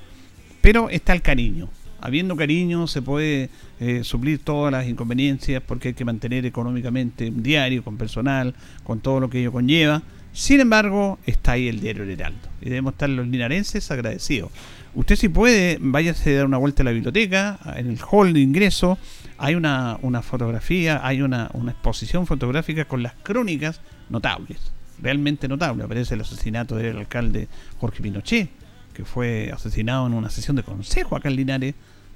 [0.61, 1.69] pero está el cariño
[2.05, 3.49] habiendo cariño se puede
[3.81, 9.01] eh, suplir todas las inconveniencias porque hay que mantener económicamente un diario con personal, con
[9.01, 10.03] todo lo que ello conlleva.
[10.35, 12.49] Sin embargo, está ahí el diario El Heraldo.
[12.61, 14.51] Y debemos estar los linarenses agradecidos.
[14.95, 18.41] Usted si puede, váyase a dar una vuelta a la biblioteca, en el hall de
[18.41, 18.99] ingreso,
[19.39, 24.59] hay una, fotografía, hay una, una, exposición fotográfica con las crónicas notables,
[25.01, 25.87] realmente notables.
[25.87, 28.51] Aparece el asesinato del alcalde Jorge Pinochet,
[28.93, 31.75] que fue asesinado en una sesión de consejo acá en Linares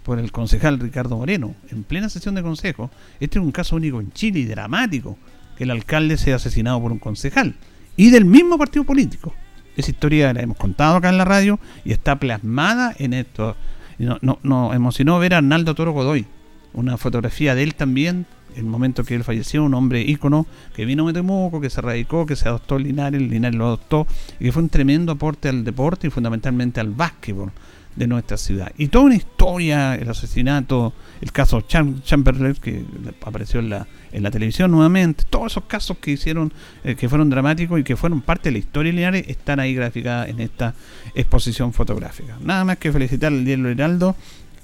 [0.09, 2.91] por el concejal Ricardo Moreno, en plena sesión de consejo.
[3.21, 5.19] Este es un caso único en Chile y dramático,
[5.55, 7.57] que el alcalde sea asesinado por un concejal
[7.95, 9.35] y del mismo partido político.
[9.77, 13.55] Esa historia la hemos contado acá en la radio y está plasmada en esto.
[13.99, 16.25] No, no, no emocionó ver a Arnaldo Toro Godoy,
[16.73, 18.25] una fotografía de él también,
[18.57, 22.25] el momento que él falleció, un hombre ícono que vino a Metemuco, que se radicó,
[22.25, 24.07] que se adoptó Linares, Linares lo adoptó
[24.41, 27.53] y que fue un tremendo aporte al deporte y fundamentalmente al básquetbol
[27.99, 28.73] de nuestra ciudad.
[28.79, 32.85] Y toda una historia, el asesinato, el caso Chamberlain, que
[33.27, 36.53] apareció en la, en la televisión nuevamente, todos esos casos que hicieron,
[36.85, 40.29] eh, que fueron dramáticos y que fueron parte de la historia lineal, están ahí graficadas
[40.29, 40.75] en esta
[41.17, 42.39] exposición fotográfica.
[42.41, 44.15] Nada más que felicitar al Diario Heraldo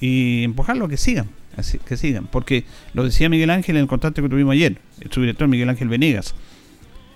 [0.01, 3.89] y empujarlo a que sigan, así, que sigan, porque lo decía Miguel Ángel en el
[3.89, 6.37] contacto que tuvimos ayer, el subdirector Miguel Ángel Venegas.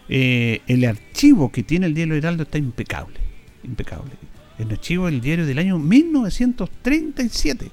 [0.08, 3.20] Eh, el archivo que tiene el Diario Heraldo está impecable,
[3.62, 4.10] impecable
[4.58, 7.70] el archivo del diario del año 1937.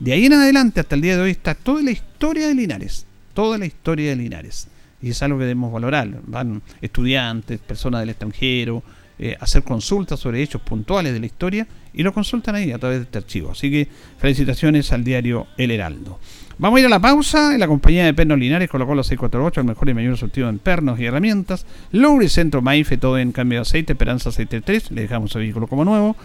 [0.00, 3.06] De ahí en adelante hasta el día de hoy está toda la historia de Linares.
[3.34, 4.68] Toda la historia de Linares.
[5.00, 6.20] Y es algo que debemos valorar.
[6.26, 8.82] Van estudiantes, personas del extranjero,
[9.18, 12.98] eh, hacer consultas sobre hechos puntuales de la historia y lo consultan ahí a través
[12.98, 13.50] de este archivo.
[13.52, 16.18] Así que felicitaciones al diario El Heraldo.
[16.58, 17.54] Vamos a ir a la pausa.
[17.54, 20.58] En la compañía de Pernos Linares colocó los 648, el mejor y mayor surtido en
[20.58, 21.66] pernos y herramientas.
[21.90, 23.94] Lourdes Centro Maife, todo en cambio de aceite.
[23.94, 26.16] Esperanza Aceite 3, le dejamos el vehículo como nuevo.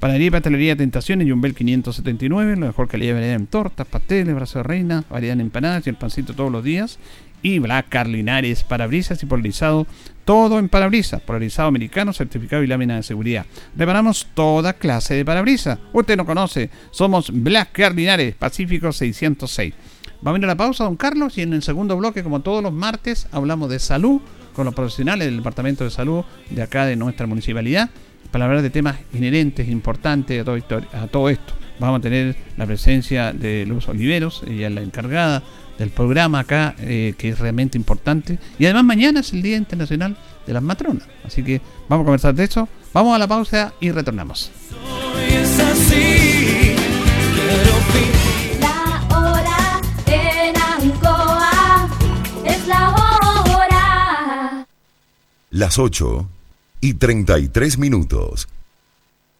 [0.00, 4.58] Panadería y Pastelería Tentaciones, Jumbel 579, la mejor calidad de variedad en tortas, pasteles, brazo
[4.58, 6.98] de reina, variedad en empanadas y el pancito todos los días.
[7.44, 9.86] Y Black Car Linares, parabrisas y polarizado,
[10.24, 13.44] todo en parabrisas, polarizado americano, certificado y lámina de seguridad.
[13.76, 15.78] Reparamos toda clase de parabrisas.
[15.92, 19.74] Usted no conoce, somos Black Car Linares, Pacífico 606.
[20.22, 22.62] Vamos a ir a la pausa, don Carlos, y en el segundo bloque, como todos
[22.62, 24.22] los martes, hablamos de salud
[24.54, 27.90] con los profesionales del Departamento de Salud de acá de nuestra municipalidad
[28.30, 30.56] para hablar de temas inherentes, importantes a todo,
[30.94, 31.52] a todo esto.
[31.78, 35.42] Vamos a tener la presencia de Luz Oliveros, ella es la encargada
[35.78, 38.38] del programa acá, eh, que es realmente importante.
[38.58, 41.06] Y además mañana es el Día Internacional de las Matronas.
[41.24, 42.68] Así que vamos a conversar de eso.
[42.92, 44.50] Vamos a la pausa y retornamos.
[55.54, 56.28] las 8
[56.80, 58.48] y 33 minutos.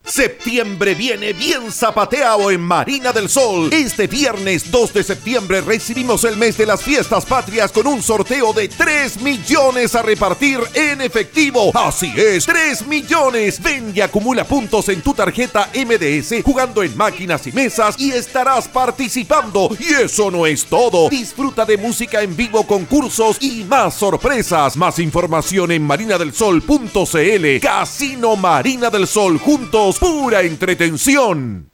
[0.06, 3.72] Septiembre viene bien zapateado en Marina del Sol.
[3.72, 8.52] Este viernes 2 de septiembre recibimos el mes de las fiestas patrias con un sorteo
[8.52, 11.70] de 3 millones a repartir en efectivo.
[11.72, 13.62] Así es, 3 millones.
[13.62, 18.68] Ven y acumula puntos en tu tarjeta MDS jugando en máquinas y mesas y estarás
[18.68, 19.70] participando.
[19.80, 21.08] Y eso no es todo.
[21.08, 24.76] Disfruta de música en vivo, concursos y más sorpresas.
[24.76, 27.60] Más información en marinadelsol.cl.
[27.62, 31.70] Casino Marina del Sol juntos pura entretención.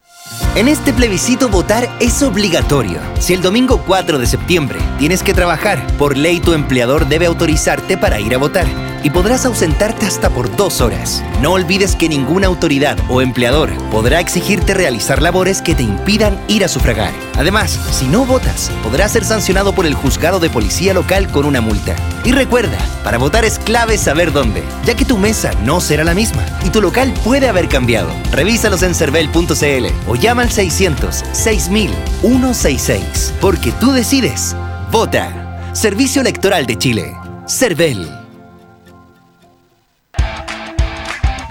[0.54, 2.98] En este plebiscito votar es obligatorio.
[3.18, 7.96] Si el domingo 4 de septiembre tienes que trabajar, por ley tu empleador debe autorizarte
[7.96, 8.66] para ir a votar
[9.02, 11.22] y podrás ausentarte hasta por dos horas.
[11.40, 16.64] No olvides que ninguna autoridad o empleador podrá exigirte realizar labores que te impidan ir
[16.64, 17.12] a sufragar.
[17.36, 21.60] Además, si no votas, podrás ser sancionado por el juzgado de policía local con una
[21.60, 21.96] multa.
[22.24, 26.14] Y recuerda, para votar es clave saber dónde, ya que tu mesa no será la
[26.14, 28.10] misma y tu local puede haber cambiado.
[28.32, 34.54] Revísalos en cervel.cl o llama al 600 6000 166, porque tú decides.
[34.90, 35.72] Vota.
[35.72, 37.16] Servicio Electoral de Chile.
[37.46, 38.19] Cervel.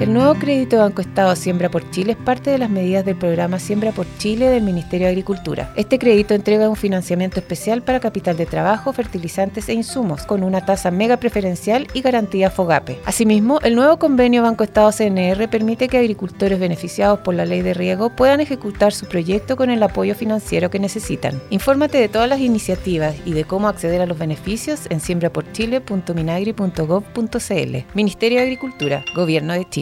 [0.00, 3.58] El nuevo crédito Banco Estado Siembra por Chile es parte de las medidas del programa
[3.58, 5.72] Siembra por Chile del Ministerio de Agricultura.
[5.76, 10.64] Este crédito entrega un financiamiento especial para capital de trabajo, fertilizantes e insumos, con una
[10.64, 13.00] tasa mega preferencial y garantía FOGAPE.
[13.04, 17.74] Asimismo, el nuevo convenio Banco Estado CNR permite que agricultores beneficiados por la ley de
[17.74, 21.40] riego puedan ejecutar su proyecto con el apoyo financiero que necesitan.
[21.50, 27.76] Infórmate de todas las iniciativas y de cómo acceder a los beneficios en siembraporchile.minagri.gov.cl.
[27.94, 29.81] Ministerio de Agricultura, Gobierno de Chile.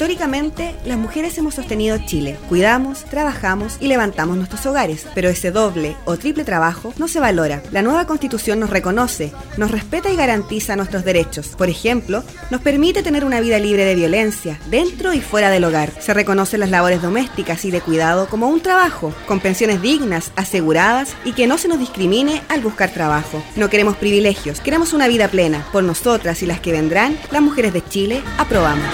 [0.00, 2.38] Históricamente, las mujeres hemos sostenido Chile.
[2.48, 5.04] Cuidamos, trabajamos y levantamos nuestros hogares.
[5.14, 7.62] Pero ese doble o triple trabajo no se valora.
[7.70, 11.48] La nueva constitución nos reconoce, nos respeta y garantiza nuestros derechos.
[11.48, 15.92] Por ejemplo, nos permite tener una vida libre de violencia, dentro y fuera del hogar.
[16.00, 21.14] Se reconocen las labores domésticas y de cuidado como un trabajo, con pensiones dignas, aseguradas
[21.26, 23.42] y que no se nos discrimine al buscar trabajo.
[23.54, 25.66] No queremos privilegios, queremos una vida plena.
[25.72, 28.88] Por nosotras y las que vendrán, las mujeres de Chile, aprobamos.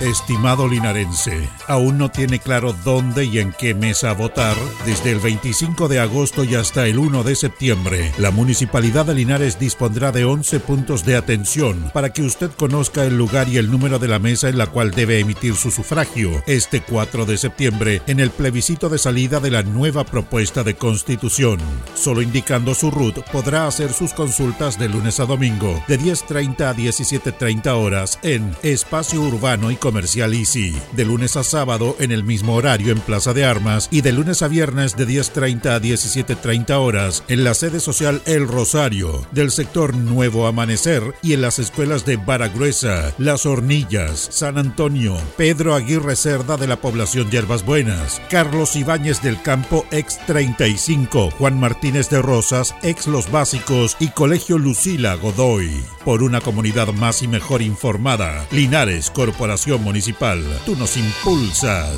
[0.00, 4.56] Estimado linarense, ¿aún no tiene claro dónde y en qué mesa votar?
[4.84, 9.58] Desde el 25 de agosto y hasta el 1 de septiembre, la Municipalidad de Linares
[9.58, 14.00] dispondrá de 11 puntos de atención para que usted conozca el lugar y el número
[14.00, 18.18] de la mesa en la cual debe emitir su sufragio este 4 de septiembre en
[18.18, 21.60] el plebiscito de salida de la nueva propuesta de constitución.
[21.94, 26.74] Solo indicando su RUT podrá hacer sus consultas de lunes a domingo de 10.30 a
[26.74, 32.54] 17.30 horas en Espacio Urbano y Comercial Easy, de lunes a sábado en el mismo
[32.54, 37.22] horario en Plaza de Armas y de lunes a viernes de 10.30 a 17.30 horas
[37.28, 42.16] en la sede social El Rosario, del sector Nuevo Amanecer y en las escuelas de
[42.16, 49.20] Baragruesa, Las Hornillas, San Antonio, Pedro Aguirre Cerda de la población Yerbas Buenas, Carlos Ibáñez
[49.20, 55.70] del Campo ex 35, Juan Martínez de Rosas ex Los Básicos y Colegio Lucila Godoy.
[56.06, 61.96] Por una comunidad más y mejor informada, Linares Corporación Municipal, tú nos impulsas.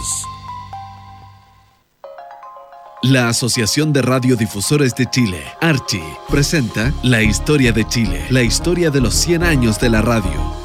[3.03, 9.01] La Asociación de Radiodifusores de Chile, Archi, presenta La Historia de Chile, la historia de
[9.01, 10.57] los 100 años de la radio.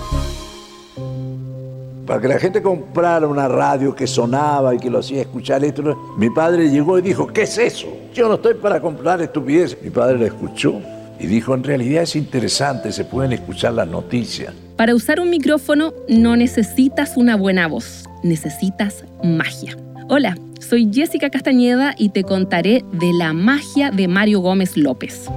[2.07, 6.15] Para que la gente comprara una radio que sonaba y que lo hacía escuchar esto,
[6.17, 7.87] mi padre llegó y dijo, ¿qué es eso?
[8.13, 9.77] Yo no estoy para comprar estupidez.
[9.81, 10.81] Mi padre la escuchó
[11.19, 14.53] y dijo, en realidad es interesante, se pueden escuchar las noticias.
[14.81, 19.77] Para usar un micrófono no necesitas una buena voz, necesitas magia.
[20.09, 25.27] Hola, soy Jessica Castañeda y te contaré de la magia de Mario Gómez López.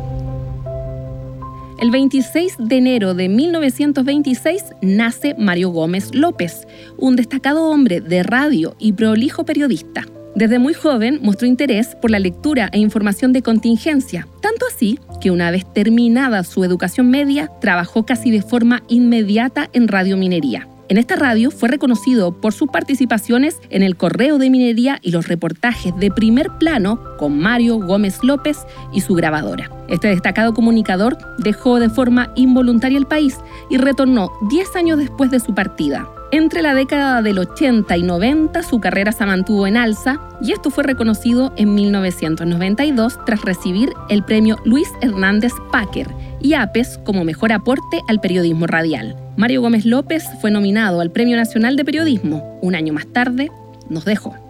[1.79, 6.67] El 26 de enero de 1926 nace Mario Gómez López,
[6.97, 10.07] un destacado hombre de radio y prolijo periodista.
[10.35, 15.31] Desde muy joven mostró interés por la lectura e información de contingencia, tanto así que
[15.31, 20.69] una vez terminada su educación media, trabajó casi de forma inmediata en Radio Minería.
[20.89, 25.29] En esta radio fue reconocido por sus participaciones en el Correo de Minería y los
[25.29, 28.59] reportajes de primer plano con Mario Gómez López
[28.93, 29.71] y su grabadora.
[29.89, 33.39] Este destacado comunicador dejó de forma involuntaria el país
[33.71, 36.09] y retornó 10 años después de su partida.
[36.31, 40.71] Entre la década del 80 y 90 su carrera se mantuvo en alza y esto
[40.71, 46.09] fue reconocido en 1992 tras recibir el premio Luis Hernández Packer
[46.41, 49.17] y APES como mejor aporte al periodismo radial.
[49.37, 52.59] Mario Gómez López fue nominado al Premio Nacional de Periodismo.
[52.63, 53.51] Un año más tarde,
[53.89, 54.44] nos dejó.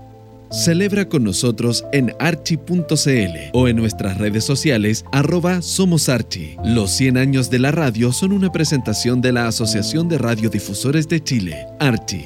[0.54, 6.56] Celebra con nosotros en archi.cl o en nuestras redes sociales arroba Somos Archi.
[6.62, 11.24] Los 100 años de la radio son una presentación de la Asociación de Radiodifusores de
[11.24, 12.24] Chile, Archi.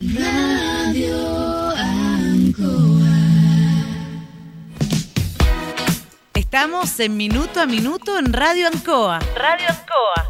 [0.00, 3.10] Radio Ancoa.
[6.32, 9.18] Estamos en Minuto a Minuto en Radio Ancoa.
[9.36, 10.29] Radio Ancoa.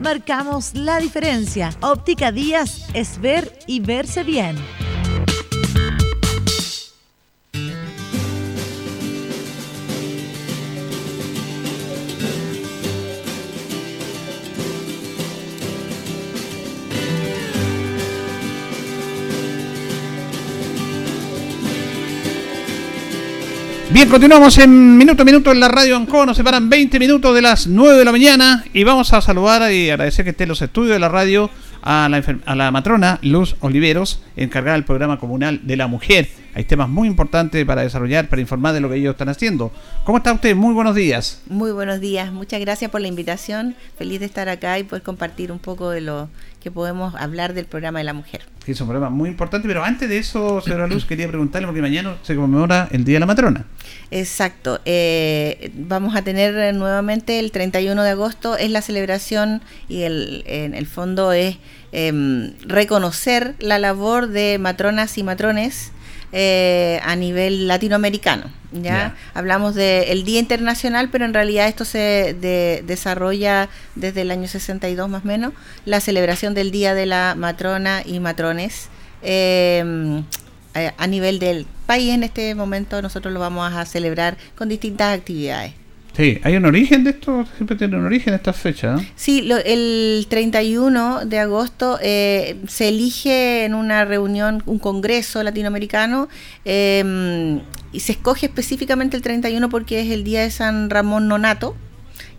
[0.00, 1.70] Marcamos la diferencia.
[1.80, 4.56] Óptica Díaz es ver y verse bien.
[23.96, 26.26] Bien, continuamos en minuto a minuto en la radio Anco.
[26.26, 29.88] Nos separan 20 minutos de las 9 de la mañana y vamos a saludar y
[29.88, 31.48] agradecer que esté en los estudios de la radio
[31.80, 36.28] a la, a la matrona Luz Oliveros, encargada del programa comunal de la mujer.
[36.56, 39.70] Hay temas muy importantes para desarrollar, para informar de lo que ellos están haciendo.
[40.04, 40.56] ¿Cómo está usted?
[40.56, 41.42] Muy buenos días.
[41.50, 42.32] Muy buenos días.
[42.32, 43.74] Muchas gracias por la invitación.
[43.98, 46.30] Feliz de estar acá y poder compartir un poco de lo
[46.62, 48.40] que podemos hablar del programa de la mujer.
[48.64, 51.82] Sí, es un programa muy importante, pero antes de eso, señora Luz, quería preguntarle, porque
[51.82, 53.66] mañana se conmemora el Día de la Matrona.
[54.10, 54.80] Exacto.
[54.86, 60.74] Eh, vamos a tener nuevamente el 31 de agosto, es la celebración y el, en
[60.74, 61.58] el fondo es
[61.92, 65.92] eh, reconocer la labor de matronas y matrones
[66.38, 68.44] eh, a nivel latinoamericano.
[68.72, 69.14] ¿ya?
[69.32, 75.08] Hablamos del Día Internacional, pero en realidad esto se de- desarrolla desde el año 62
[75.08, 75.54] más o menos,
[75.86, 78.88] la celebración del Día de la Matrona y Matrones.
[79.22, 80.22] eh,
[80.98, 85.72] a nivel del país en este momento nosotros lo vamos a celebrar con distintas actividades.
[86.16, 87.44] Sí, ¿hay un origen de esto?
[87.56, 89.04] Siempre tiene un origen esta fecha, ¿no?
[89.16, 96.28] Sí, lo- el 31 de agosto eh, se elige en una reunión, un congreso latinoamericano,
[96.64, 97.60] eh,
[97.92, 101.76] y se escoge específicamente el 31 porque es el día de San Ramón Nonato,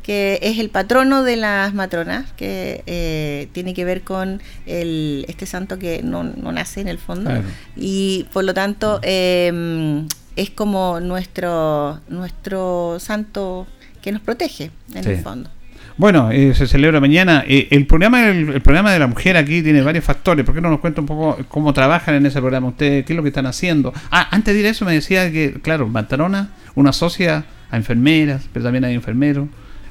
[0.07, 5.45] que es el patrono de las matronas, que eh, tiene que ver con el, este
[5.45, 7.29] santo que no, no nace en el fondo.
[7.29, 7.43] Claro.
[7.75, 10.01] Y por lo tanto eh,
[10.37, 13.67] es como nuestro, nuestro santo
[14.01, 15.09] que nos protege en Sí.
[15.09, 15.49] el fondo.
[15.97, 17.43] Bueno, eh, se celebra mañana.
[17.45, 20.45] Eh, el programa el, el programa de la mujer aquí tiene varios factores.
[20.45, 23.03] ¿Por qué no nos cuenta un poco cómo trabajan en ese programa ustedes?
[23.05, 23.91] ¿Qué es lo que están haciendo?
[24.09, 28.43] Ah, antes de ir a eso me decía que, claro, matrona, una asocia a enfermeras,
[28.53, 29.49] pero también hay enfermeros.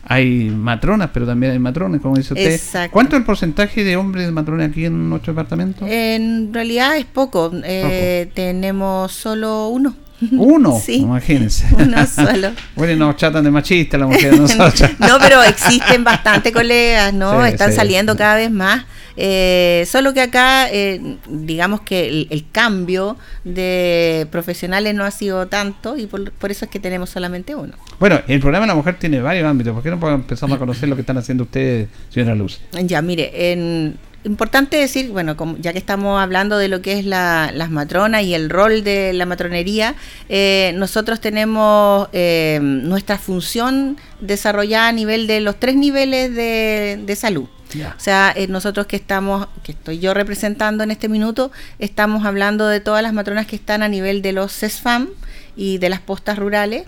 [0.08, 2.52] Hay matronas, pero también hay matrones, como dice usted.
[2.52, 2.92] Exacto.
[2.92, 5.84] ¿Cuánto es el porcentaje de hombres de matrones aquí en nuestro departamento?
[5.86, 7.50] En realidad es poco.
[7.64, 9.94] eh, Tenemos solo uno.
[10.32, 10.96] Uno, Sí.
[10.96, 11.66] imagínense.
[11.78, 12.50] Uno solo.
[12.76, 14.90] bueno, y nos chatan de machista la mujer, nosotros.
[14.98, 17.42] no, pero existen bastante colegas, ¿no?
[17.44, 18.84] Sí, Están sí, saliendo cada vez más.
[19.18, 25.46] Eh, solo que acá, eh, digamos que el, el cambio de profesionales no ha sido
[25.48, 27.72] tanto y por, por eso es que tenemos solamente uno.
[27.98, 29.72] Bueno, el programa de la mujer tiene varios ámbitos.
[29.72, 32.60] ¿Por qué no empezamos a conocer lo que están haciendo ustedes, señora Luz?
[32.84, 33.96] Ya, mire, en-
[34.26, 38.22] importante decir, bueno, como, ya que estamos hablando de lo que es la- las matronas
[38.24, 39.94] y el rol de la matronería,
[40.28, 47.16] eh, nosotros tenemos eh, nuestra función desarrollada a nivel de los tres niveles de, de
[47.16, 47.48] salud.
[47.96, 52.68] O sea, eh, nosotros que estamos, que estoy yo representando en este minuto, estamos hablando
[52.68, 55.08] de todas las matronas que están a nivel de los CESFAM
[55.56, 56.84] y de las postas rurales,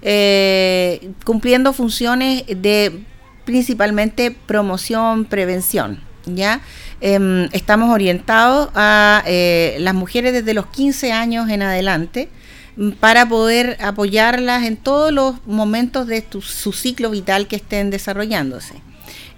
[0.00, 3.00] eh, cumpliendo funciones de
[3.44, 6.00] principalmente promoción, prevención.
[6.26, 6.60] ¿Ya?
[7.00, 12.28] Em, estamos orientados a eh, las mujeres desde los 15 años en adelante
[12.76, 18.74] mm, para poder apoyarlas en todos los momentos de su ciclo vital que estén desarrollándose.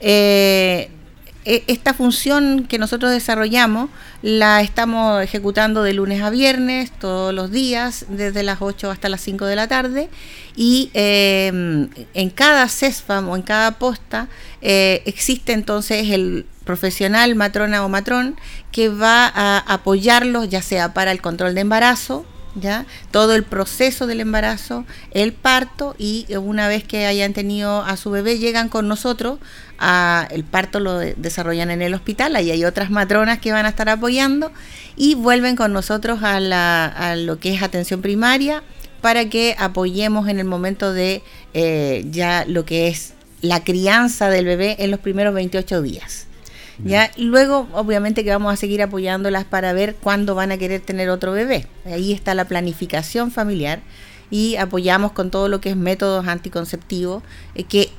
[0.00, 0.90] Eh,
[1.44, 3.90] e- esta función que nosotros desarrollamos
[4.22, 9.20] la estamos ejecutando de lunes a viernes, todos los días, desde las 8 hasta las
[9.20, 10.08] 5 de la tarde.
[10.56, 14.28] Y eh, en cada CESFAM o en cada posta
[14.62, 18.36] eh, existe entonces el profesional matrona o matrón
[18.72, 22.86] que va a apoyarlos, ya sea para el control de embarazo, ¿ya?
[23.10, 28.10] Todo el proceso del embarazo, el parto y una vez que hayan tenido a su
[28.10, 29.38] bebé llegan con nosotros,
[29.78, 33.66] a, el parto lo de- desarrollan en el hospital, ahí hay otras matronas que van
[33.66, 34.52] a estar apoyando
[34.96, 38.62] y vuelven con nosotros a, la, a lo que es atención primaria
[39.00, 44.46] para que apoyemos en el momento de eh, ya lo que es la crianza del
[44.46, 46.26] bebé en los primeros 28 días.
[46.82, 47.10] ¿Ya?
[47.16, 51.10] Y luego, obviamente, que vamos a seguir apoyándolas para ver cuándo van a querer tener
[51.10, 51.66] otro bebé.
[51.84, 53.80] Ahí está la planificación familiar.
[54.30, 57.22] y apoyamos con todo lo que es métodos anticonceptivos,
[57.54, 57.90] eh, que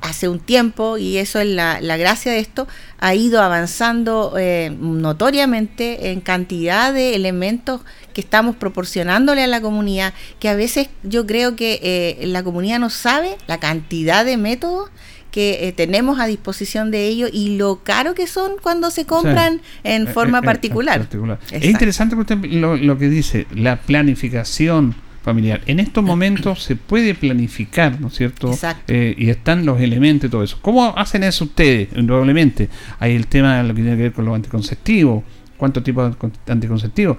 [0.00, 4.74] hace un tiempo, y eso es la, la gracia de esto, ha ido avanzando eh,
[4.78, 7.80] notoriamente en cantidad de elementos
[8.14, 12.78] que estamos proporcionándole a la comunidad, que a veces yo creo que eh, la comunidad
[12.78, 14.90] no sabe la cantidad de métodos
[15.38, 19.60] que eh, tenemos a disposición de ellos y lo caro que son cuando se compran
[19.84, 21.08] en forma particular.
[21.52, 22.16] Es interesante
[22.48, 25.60] lo, lo que dice, la planificación familiar.
[25.66, 28.50] En estos momentos se puede planificar, ¿no es cierto?
[28.88, 30.58] Eh, y están los elementos y todo eso.
[30.60, 31.90] ¿Cómo hacen eso ustedes?
[31.94, 32.68] Indudablemente.
[32.98, 35.22] Hay el tema de lo que tiene que ver con los anticonceptivos.
[35.56, 37.16] ¿Cuántos tipos de anticonceptivos?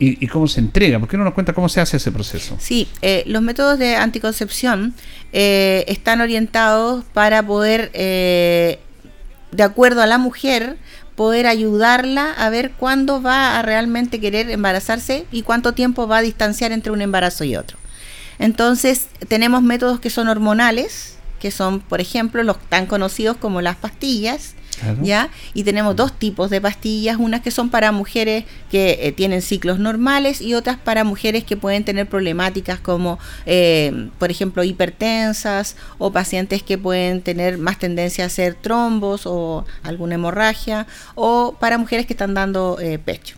[0.00, 1.00] Y, cómo se entrega.
[1.00, 2.56] ¿Por qué no nos cuenta cómo se hace ese proceso?
[2.60, 4.94] Sí, eh, los métodos de anticoncepción
[5.32, 8.78] eh, están orientados para poder, de
[9.58, 10.76] acuerdo a la mujer,
[11.16, 16.22] poder ayudarla a ver cuándo va a realmente querer embarazarse y cuánto tiempo va a
[16.22, 17.76] distanciar entre un embarazo y otro.
[18.38, 23.76] Entonces, tenemos métodos que son hormonales, que son, por ejemplo, los tan conocidos como las
[23.76, 24.54] pastillas,
[25.02, 25.30] ¿ya?
[25.54, 29.78] Y tenemos dos tipos de pastillas, unas que son para mujeres que eh, tienen ciclos
[29.78, 36.12] normales y otras para mujeres que pueden tener problemáticas como, eh, por ejemplo, hipertensas o
[36.12, 42.06] pacientes que pueden tener más tendencia a hacer trombos o alguna hemorragia o para mujeres
[42.06, 43.36] que están dando eh, pecho.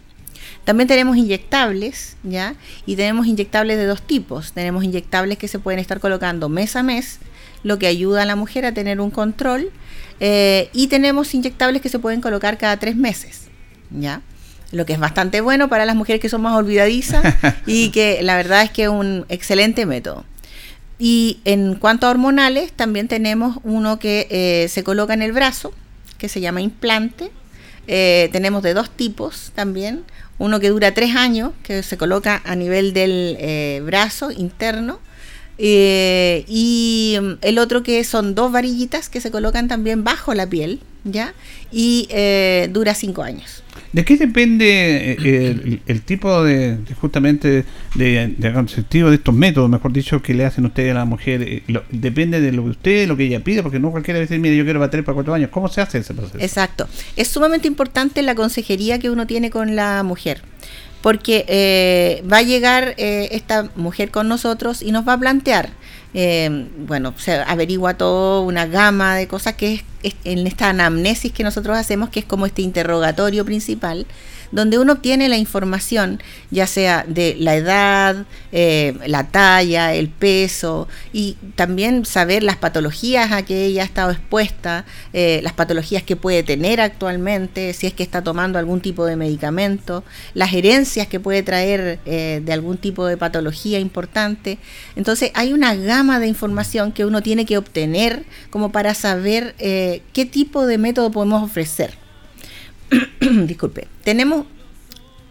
[0.65, 2.55] También tenemos inyectables, ¿ya?
[2.87, 4.53] Y tenemos inyectables de dos tipos.
[4.53, 7.19] Tenemos inyectables que se pueden estar colocando mes a mes,
[7.63, 9.71] lo que ayuda a la mujer a tener un control
[10.21, 13.49] eh, y tenemos inyectables que se pueden colocar cada tres meses,
[13.91, 14.23] ¿ya?
[14.71, 17.25] Lo que es bastante bueno para las mujeres que son más olvidadizas
[17.67, 20.25] y que la verdad es que es un excelente método.
[20.99, 25.73] Y en cuanto a hormonales, también tenemos uno que eh, se coloca en el brazo,
[26.19, 27.31] que se llama implante.
[27.87, 30.05] Eh, tenemos de dos tipos también.
[30.37, 35.01] Uno que dura tres años, que se coloca a nivel del brazo interno
[35.63, 40.49] eh, y mm, el otro que son dos varillitas que se colocan también bajo la
[40.49, 41.35] piel, ¿ya?
[41.71, 43.63] Y eh, dura cinco años.
[43.93, 49.93] ¿De qué depende eh, el, tipo de, justamente de, de conceptivo de estos métodos, mejor
[49.93, 51.63] dicho, que le hacen ustedes a la mujer?
[51.91, 54.65] depende de lo que usted, lo que ella pide, porque no cualquiera dice, mire, yo
[54.65, 55.51] quiero bater para cuatro años.
[55.51, 56.39] ¿Cómo se hace ese proceso?
[56.39, 56.89] Exacto.
[57.17, 60.41] Es sumamente importante la consejería que uno tiene con la mujer
[61.03, 65.71] porque eh, va a llegar eh, esta mujer con nosotros y nos va a plantear,
[66.13, 71.45] eh, bueno, se averigua todo una gama de cosas que es, en esta anamnesis que
[71.45, 74.07] nosotros hacemos, que es como este interrogatorio principal,
[74.53, 80.89] donde uno obtiene la información, ya sea de la edad, eh, la talla, el peso,
[81.13, 86.17] y también saber las patologías a que ella ha estado expuesta, eh, las patologías que
[86.17, 91.21] puede tener actualmente, si es que está tomando algún tipo de medicamento, las herencias que
[91.21, 94.59] puede traer eh, de algún tipo de patología importante.
[94.97, 100.29] Entonces hay una gama de información que uno tiene que obtener como para saber qué
[100.31, 102.10] tipo de método podemos ofrecer.
[103.21, 104.47] disculpe, tenemos,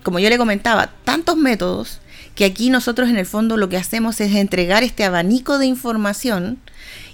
[0.04, 2.02] como yo le comentaba, tantos métodos
[2.36, 6.58] que aquí nosotros en el fondo lo que hacemos es entregar este abanico de información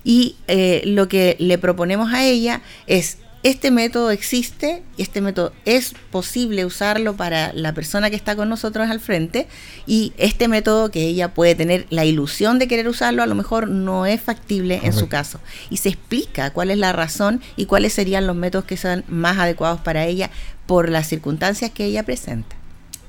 [0.03, 5.93] y eh, lo que le proponemos a ella es este método existe, este método es
[6.09, 9.47] posible usarlo para la persona que está con nosotros al frente
[9.85, 13.67] y este método que ella puede tener la ilusión de querer usarlo a lo mejor
[13.67, 15.39] no es factible en su caso.
[15.69, 19.37] Y se explica cuál es la razón y cuáles serían los métodos que son más
[19.37, 20.31] adecuados para ella
[20.65, 22.55] por las circunstancias que ella presenta.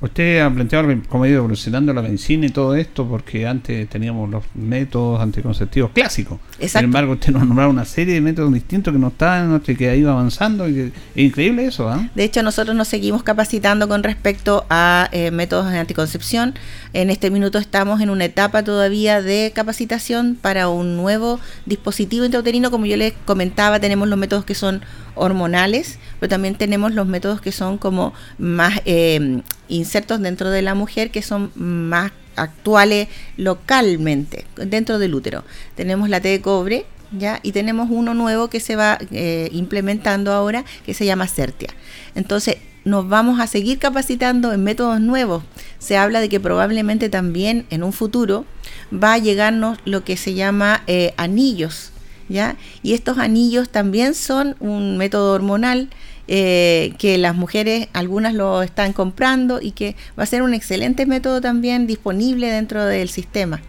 [0.00, 4.28] Usted ha planteado cómo ha ido evolucionando la medicina y todo esto, porque antes teníamos
[4.28, 6.38] los métodos anticonceptivos clásicos.
[6.60, 10.10] Sin embargo, usted nos una serie de métodos distintos que no estaban, que ha ido
[10.10, 10.68] avanzando.
[10.68, 11.88] Y es increíble eso.
[11.88, 12.08] ¿ah?
[12.14, 16.54] De hecho, nosotros nos seguimos capacitando con respecto a eh, métodos de anticoncepción.
[16.92, 22.70] En este minuto estamos en una etapa todavía de capacitación para un nuevo dispositivo intrauterino.
[22.70, 24.82] Como yo les comentaba, tenemos los métodos que son
[25.16, 30.74] hormonales, pero también tenemos los métodos que son como más eh, insertos dentro de la
[30.74, 35.44] mujer, que son más actuales localmente, dentro del útero.
[35.74, 37.40] Tenemos la T de cobre, ¿ya?
[37.42, 41.70] Y tenemos uno nuevo que se va eh, implementando ahora, que se llama Certia.
[42.14, 45.42] Entonces, nos vamos a seguir capacitando en métodos nuevos.
[45.78, 48.44] Se habla de que probablemente también en un futuro
[48.92, 51.90] va a llegarnos lo que se llama eh, anillos
[52.28, 55.88] y estos anillos también son un método hormonal
[56.28, 61.06] eh, que las mujeres, algunas lo están comprando y que va a ser un excelente
[61.06, 63.60] método también disponible dentro del sistema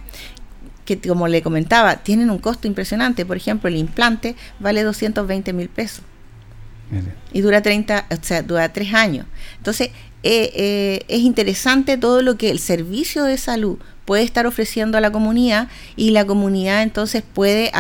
[0.86, 3.26] que como le comentaba, tienen un costo impresionante.
[3.26, 6.04] Por ejemplo, el implante vale 220 mil pesos.
[7.34, 9.26] Y dura 30, o sea, dura 3 años.
[9.58, 9.90] Entonces,
[10.24, 15.02] eh, eh, es interesante todo lo que el servicio de salud puede estar ofreciendo a
[15.02, 17.72] la comunidad y la comunidad entonces puede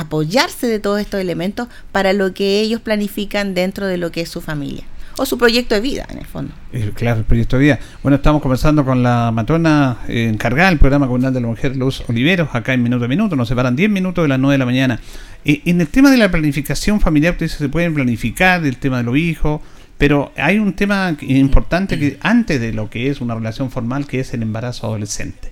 [0.00, 4.28] apoyarse de todos estos elementos para lo que ellos planifican dentro de lo que es
[4.28, 4.84] su familia
[5.18, 6.52] o su proyecto de vida, en el fondo.
[6.72, 7.78] Eh, claro, el proyecto de vida.
[8.02, 12.04] Bueno, estamos conversando con la matrona eh, encargada del programa comunal de la mujer, Luz
[12.08, 13.34] Oliveros, acá en Minuto a Minuto.
[13.34, 15.00] Nos separan 10 minutos de las 9 de la mañana.
[15.44, 19.02] Eh, en el tema de la planificación familiar, ustedes se pueden planificar el tema de
[19.02, 19.60] los hijos,
[19.98, 24.20] pero hay un tema importante que antes de lo que es una relación formal, que
[24.20, 25.50] es el embarazo adolescente.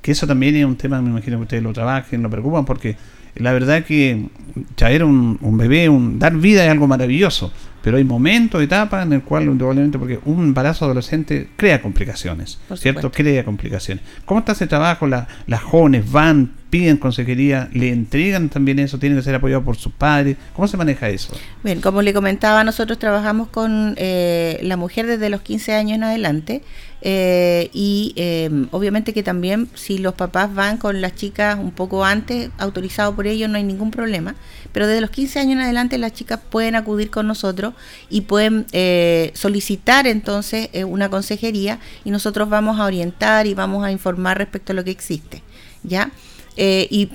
[0.00, 2.96] Que eso también es un tema, me imagino que ustedes lo trabajen, lo preocupan, porque
[3.38, 4.26] la verdad que
[4.74, 9.12] traer un, un bebé, un, dar vida es algo maravilloso, pero hay momentos, etapas en
[9.14, 13.10] el cual, indudablemente, porque un embarazo adolescente crea complicaciones, ¿cierto?
[13.10, 14.04] Crea complicaciones.
[14.24, 15.06] ¿Cómo está ese trabajo?
[15.06, 19.92] las jóvenes van, piden consejería, le entregan también eso, tienen que ser apoyados por sus
[19.92, 20.36] padres.
[20.54, 21.34] ¿Cómo se maneja eso?
[21.62, 26.04] Bien, como le comentaba, nosotros trabajamos con eh, la mujer desde los 15 años en
[26.04, 26.62] adelante.
[27.00, 32.04] Eh, y eh, obviamente que también si los papás van con las chicas un poco
[32.04, 34.34] antes, autorizado por ellos, no hay ningún problema.
[34.72, 37.74] Pero desde los 15 años en adelante las chicas pueden acudir con nosotros
[38.10, 43.92] y pueden eh, solicitar entonces una consejería y nosotros vamos a orientar y vamos a
[43.92, 45.42] informar respecto a lo que existe.
[45.84, 46.10] ¿ya?
[46.56, 47.08] y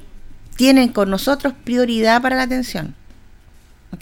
[0.55, 2.95] tienen con nosotros prioridad para la atención.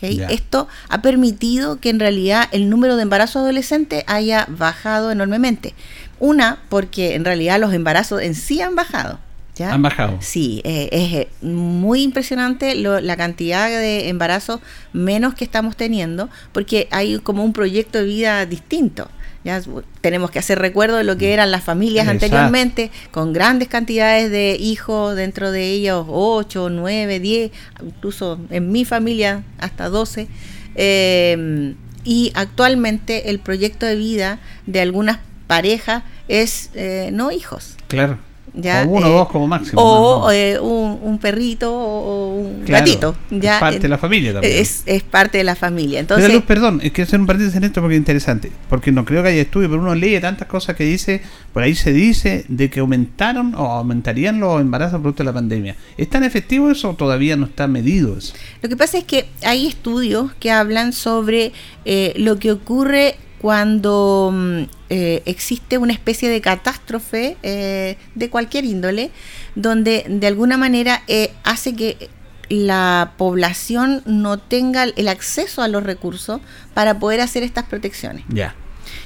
[0.02, 5.74] Esto ha permitido que en realidad el número de embarazos adolescentes haya bajado enormemente.
[6.20, 9.20] Una, porque en realidad los embarazos en sí han bajado.
[9.56, 9.74] ¿ya?
[9.74, 10.18] Han bajado.
[10.22, 14.60] Sí, eh, es eh, muy impresionante la cantidad de embarazos
[14.94, 19.10] menos que estamos teniendo, porque hay como un proyecto de vida distinto.
[19.44, 19.62] Ya
[20.02, 21.34] tenemos que hacer recuerdo de lo que mm.
[21.34, 27.52] eran las familias anteriormente, con grandes cantidades de hijos dentro de ellos, 8, 9, 10,
[27.84, 30.28] incluso en mi familia hasta 12.
[30.76, 37.76] Eh, y actualmente el proyecto de vida de algunas parejas es eh, no hijos.
[37.88, 39.82] Claro o uno o eh, dos como máximo.
[39.82, 43.16] O eh, un, perrito o un gatito.
[43.30, 44.54] Ya, es parte de la familia también.
[44.58, 46.00] Es, parte de la familia.
[46.00, 48.52] Entonces, perdón, es que hacer un paréntesis en esto porque es interesante.
[48.70, 51.22] Porque no creo que haya estudio, pero uno lee tantas cosas que dice,
[51.54, 55.76] por ahí se dice de que aumentaron o aumentarían los embarazos producto de la pandemia.
[55.98, 58.34] ¿Es tan efectivo eso o todavía no está medido eso?
[58.62, 61.52] Lo que pasa es que hay estudios que hablan sobre
[61.86, 68.66] eh, lo que ocurre cuando mm, eh, existe una especie de catástrofe eh, de cualquier
[68.66, 69.10] índole,
[69.56, 72.10] donde de alguna manera eh, hace que
[72.50, 76.40] la población no tenga el acceso a los recursos
[76.76, 78.26] para poder hacer estas protecciones.
[78.30, 78.54] Ya.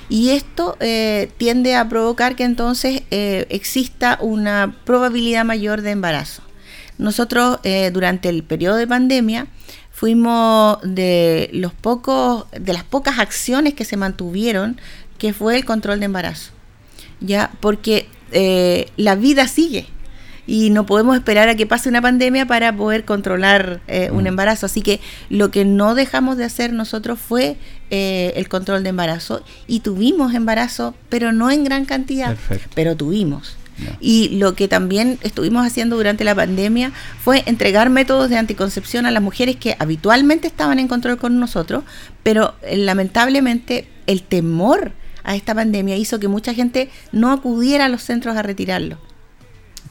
[0.09, 0.77] Y esto
[1.37, 6.41] tiende a provocar que entonces exista una probabilidad mayor de embarazo.
[6.97, 7.59] Nosotros
[7.91, 9.47] durante el periodo de pandemia
[9.95, 14.77] fuimos de los pocos, de las pocas acciones que se mantuvieron,
[15.17, 16.51] que fue el control de embarazo.
[17.21, 19.87] Ya, porque eh, la vida sigue
[20.47, 24.27] y no podemos esperar a que pase una pandemia para poder controlar eh, un mm.
[24.27, 24.65] embarazo.
[24.65, 27.55] Así que lo que no dejamos de hacer nosotros fue
[27.89, 32.35] eh, el control de embarazo y tuvimos embarazo, pero no en gran cantidad,
[32.75, 33.55] pero tuvimos.
[33.99, 36.91] Y lo que también estuvimos haciendo durante la pandemia
[37.23, 41.83] fue entregar métodos de anticoncepción a las mujeres que habitualmente estaban en control con nosotros,
[42.23, 47.89] pero eh, lamentablemente el temor a esta pandemia hizo que mucha gente no acudiera a
[47.89, 48.97] los centros a retirarlo.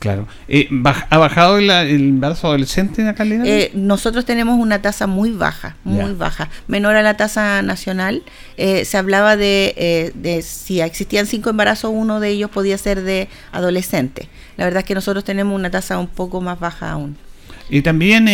[0.04, 0.28] Claro.
[0.48, 0.68] Eh,
[1.08, 6.50] ¿Ha bajado el, embarazo adolescente en eh, Nosotros tenemos una tasa muy baja, muy baja,
[6.68, 8.22] menor a la tasa nacional.
[8.58, 13.28] Eh, se hablaba de, de, si existían cinco embarazos, uno de ellos podía ser de
[13.50, 14.28] adolescente.
[14.58, 17.16] La verdad es que nosotros tenemos una tasa un poco más baja aún.
[17.70, 18.28] Y también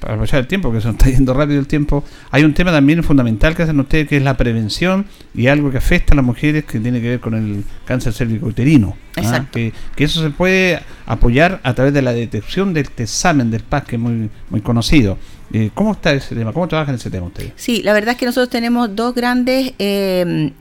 [0.00, 2.70] para aprovechar el tiempo, que se nos está yendo rápido el tiempo, hay un tema
[2.70, 6.24] también fundamental que hacen ustedes, que es la prevención y algo que afecta a las
[6.24, 8.96] mujeres, que tiene que ver con el cáncer cérvico-uterino.
[9.16, 9.46] ¿ah?
[9.50, 13.96] Que, eso se puede apoyar a través de la detección del examen del PAS, que
[13.96, 15.18] es muy, muy conocido.
[15.52, 16.52] Eh, ¿Cómo está ese tema?
[16.52, 17.52] ¿Cómo trabajan ese tema ustedes?
[17.56, 19.72] Sí, la verdad es que nosotros tenemos dos grandes...
[19.78, 20.52] Eh,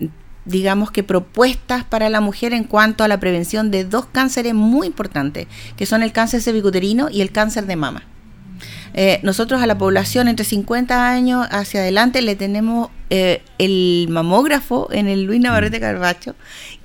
[0.48, 4.88] digamos que propuestas para la mujer en cuanto a la prevención de dos cánceres muy
[4.88, 8.04] importantes, que son el cáncer cervicuterino y el cáncer de mama.
[8.94, 14.90] Eh, nosotros a la población entre 50 años hacia adelante le tenemos eh, el mamógrafo
[14.92, 16.36] en el Luis Navarrete Carbacho,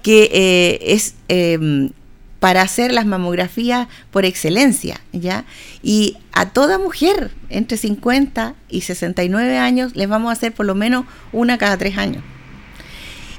[0.02, 1.90] que eh, es em,
[2.38, 5.44] para hacer las mamografías por excelencia, ¿ya?
[5.82, 10.74] Y a toda mujer entre 50 y 69 años les vamos a hacer por lo
[10.74, 12.22] menos una cada tres años.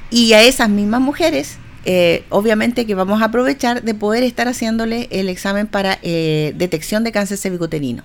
[0.10, 1.58] Y a esas mismas mujeres
[2.30, 7.38] obviamente que vamos a aprovechar de poder estar haciéndole el examen para detección de cáncer
[7.38, 8.04] cervicuterino.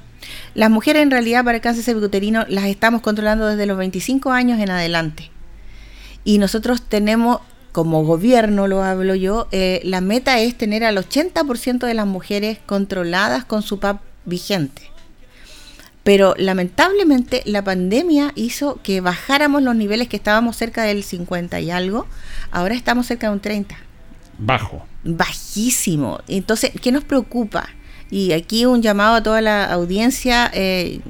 [0.54, 4.60] Las mujeres en realidad para el cáncer cervicuterino las estamos controlando desde los 25 años
[4.60, 5.30] en adelante.
[6.24, 7.40] Y nosotros tenemos
[7.72, 12.58] como gobierno, lo hablo yo, eh, la meta es tener al 80% de las mujeres
[12.66, 14.82] controladas con su PAP vigente.
[16.02, 21.70] Pero lamentablemente la pandemia hizo que bajáramos los niveles que estábamos cerca del 50 y
[21.70, 22.06] algo,
[22.50, 23.76] ahora estamos cerca de un 30.
[24.38, 24.86] Bajo.
[25.04, 26.20] Bajísimo.
[26.28, 27.68] Entonces, ¿qué nos preocupa?
[28.10, 31.00] Y aquí un llamado a toda la audiencia eh,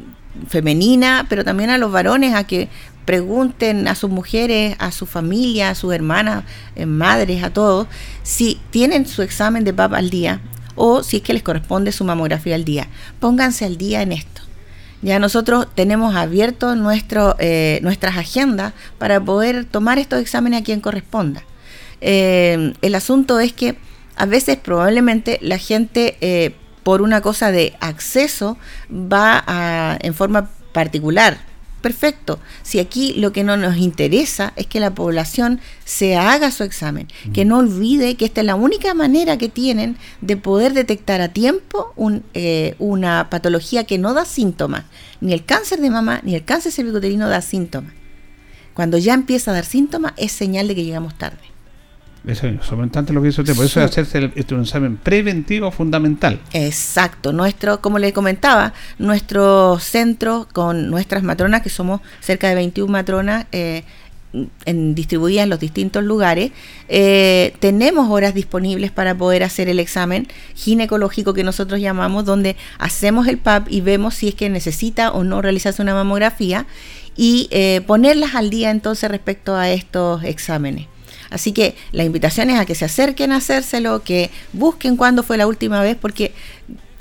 [0.49, 2.69] femenina, pero también a los varones a que
[3.05, 6.45] pregunten a sus mujeres, a su familia, a sus hermanas,
[6.77, 7.87] eh, madres, a todos,
[8.23, 10.41] si tienen su examen de PAP al día
[10.75, 12.89] o si es que les corresponde su mamografía al día.
[13.21, 14.43] Pónganse al día en esto.
[15.01, 16.75] Ya nosotros tenemos abierto
[17.39, 21.45] eh, nuestras agendas para poder tomar estos exámenes a quien corresponda.
[22.01, 23.77] El asunto es que
[24.17, 26.17] a veces probablemente la gente
[26.89, 28.57] por una cosa de acceso
[28.91, 31.36] va a, en forma particular
[31.82, 32.39] perfecto.
[32.62, 37.07] Si aquí lo que no nos interesa es que la población se haga su examen,
[37.34, 41.28] que no olvide que esta es la única manera que tienen de poder detectar a
[41.28, 41.93] tiempo
[42.32, 44.84] eh, una patología que no da síntomas.
[45.20, 47.93] Ni el cáncer de mama ni el cáncer cervicuterino da síntomas.
[48.72, 51.58] Cuando ya empieza a dar síntomas es señal de que llegamos tarde.
[52.27, 53.55] Eso es importante lo que hizo usted.
[53.55, 56.41] Por eso es hacerse el, este un examen preventivo fundamental.
[56.53, 57.33] Exacto.
[57.33, 63.47] Nuestro, como le comentaba, nuestro centro con nuestras matronas, que somos cerca de 21 matronas,
[63.53, 63.85] eh,
[64.66, 66.53] en, distribuidas en los distintos lugares,
[66.89, 73.27] eh, tenemos horas disponibles para poder hacer el examen ginecológico que nosotros llamamos, donde hacemos
[73.27, 76.66] el PAP y vemos si es que necesita o no realizarse una mamografía
[77.16, 80.87] y eh, ponerlas al día entonces respecto a estos exámenes.
[81.31, 85.37] Así que la invitación es a que se acerquen a hacérselo, que busquen cuándo fue
[85.37, 86.33] la última vez, porque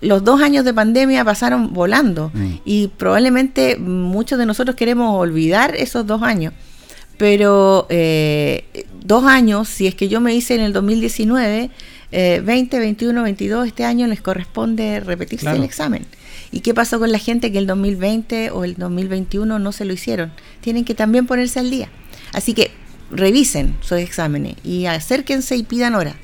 [0.01, 2.53] los dos años de pandemia pasaron volando mm.
[2.65, 6.53] y probablemente muchos de nosotros queremos olvidar esos dos años.
[7.17, 11.71] Pero eh, dos años, si es que yo me hice en el 2019,
[12.11, 16.05] 20, 21, 22, este año les corresponde repetirse el examen.
[16.51, 19.93] ¿Y qué pasó con la gente que el 2020 o el 2021 no se lo
[19.93, 20.32] hicieron?
[20.61, 21.89] Tienen que también ponerse al día.
[22.34, 22.71] Así que
[23.12, 26.16] revisen sus exámenes y acérquense y pidan hora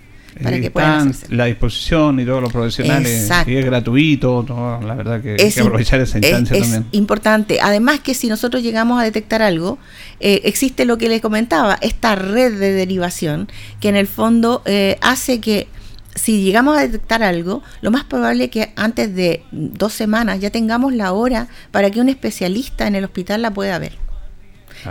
[0.41, 4.45] para que puedan la disposición y todos los profesionales y es gratuito
[4.83, 6.85] la verdad que hay que aprovechar esa instancia es, también.
[6.91, 7.59] importante.
[7.61, 9.77] Además que si nosotros llegamos a detectar algo
[10.19, 13.47] eh, existe lo que les comentaba esta red de derivación
[13.79, 15.67] que en el fondo eh, hace que
[16.15, 20.51] si llegamos a detectar algo, lo más probable es que antes de dos semanas ya
[20.51, 23.97] tengamos la hora para que un especialista en el hospital la pueda ver.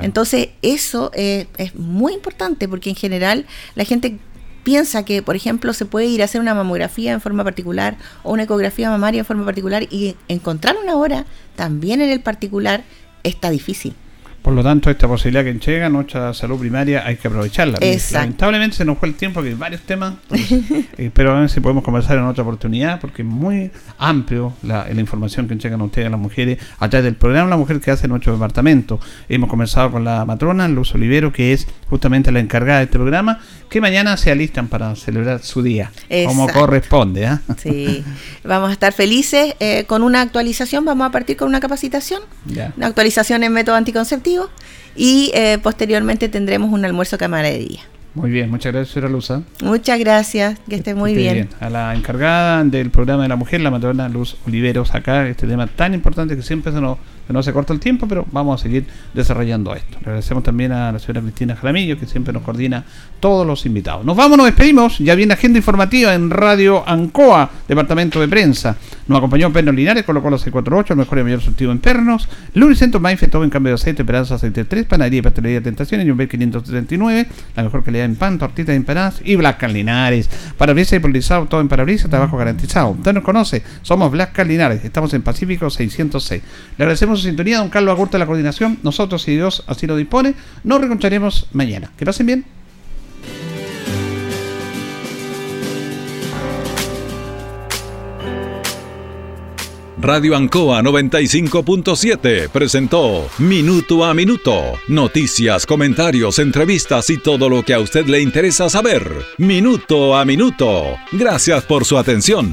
[0.01, 4.19] Entonces, eso es muy importante porque en general la gente
[4.63, 8.33] piensa que, por ejemplo, se puede ir a hacer una mamografía en forma particular o
[8.33, 11.27] una ecografía mamaria en forma particular y encontrar una hora
[11.57, 12.85] también en el particular
[13.23, 13.95] está difícil.
[14.43, 17.79] Por lo tanto, esta posibilidad que llega, nuestra salud primaria, hay que aprovecharla.
[18.13, 21.61] Lamentablemente se nos fue el tiempo, que hay varios temas, eh, pero a ver si
[21.61, 26.19] podemos conversar en otra oportunidad, porque es muy amplio la, información que llegan ustedes, las
[26.19, 28.99] mujeres, a través del programa La Mujer que hace nuestro departamento.
[29.29, 33.39] Hemos conversado con la matrona, Luz Olivero, que es justamente la encargada de este programa,
[33.71, 35.93] que mañana se alistan para celebrar su día,
[36.27, 37.27] como corresponde.
[37.27, 37.41] ¿ah?
[37.59, 38.05] Sí,
[38.45, 42.23] vamos a estar felices eh, con una actualización, vamos a partir con una capacitación,
[42.77, 44.32] una actualización en método anticonceptivo
[44.97, 47.81] y eh, posteriormente tendremos un almuerzo camaradería.
[48.15, 49.43] Muy bien, muchas gracias, señora Luza.
[49.63, 51.49] Muchas gracias, que esté muy bien.
[51.61, 55.67] A la encargada del programa de la mujer, la matrona Luz Oliveros, acá, este tema
[55.67, 58.87] tan importante que siempre se nos no se corta el tiempo, pero vamos a seguir
[59.15, 59.99] desarrollando esto.
[60.01, 62.85] Le agradecemos también a la señora Cristina Jaramillo, que siempre nos coordina
[63.21, 64.05] todos los invitados.
[64.05, 64.99] Nos vamos, nos despedimos.
[64.99, 68.77] Ya viene agenda informativa en Radio Ancoa, Departamento de Prensa.
[69.07, 72.29] Nos acompañó Pernos Linares, colocó los 648, el mejor y mayor surtido en pernos.
[72.55, 76.09] Lunicentro Maife, todo en cambio de aceite, Esperanza Aceite 3, Panadería y Pastelería de Tentaciones,
[76.09, 80.31] Jumbel 579, la mejor calidad en pan, tortitas empanadas y Blasca Linares.
[80.57, 82.91] Parabrisas y polizado, todo en parabrisas, trabajo garantizado.
[82.91, 86.43] Usted nos conoce, somos Blasca Linares, estamos en Pacífico 606.
[86.79, 88.79] Le agradecemos su sintonía, don Carlos Agurta la coordinación.
[88.83, 90.35] Nosotros, si Dios así lo dispone,
[90.65, 91.91] nos reencontraremos mañana.
[91.97, 92.45] Que pasen bien.
[100.03, 104.61] Radio Ancoa 95.7 presentó Minuto a Minuto.
[104.89, 109.09] Noticias, comentarios, entrevistas y todo lo que a usted le interesa saber.
[109.39, 110.97] Minuto a Minuto.
[111.13, 112.53] Gracias por su atención.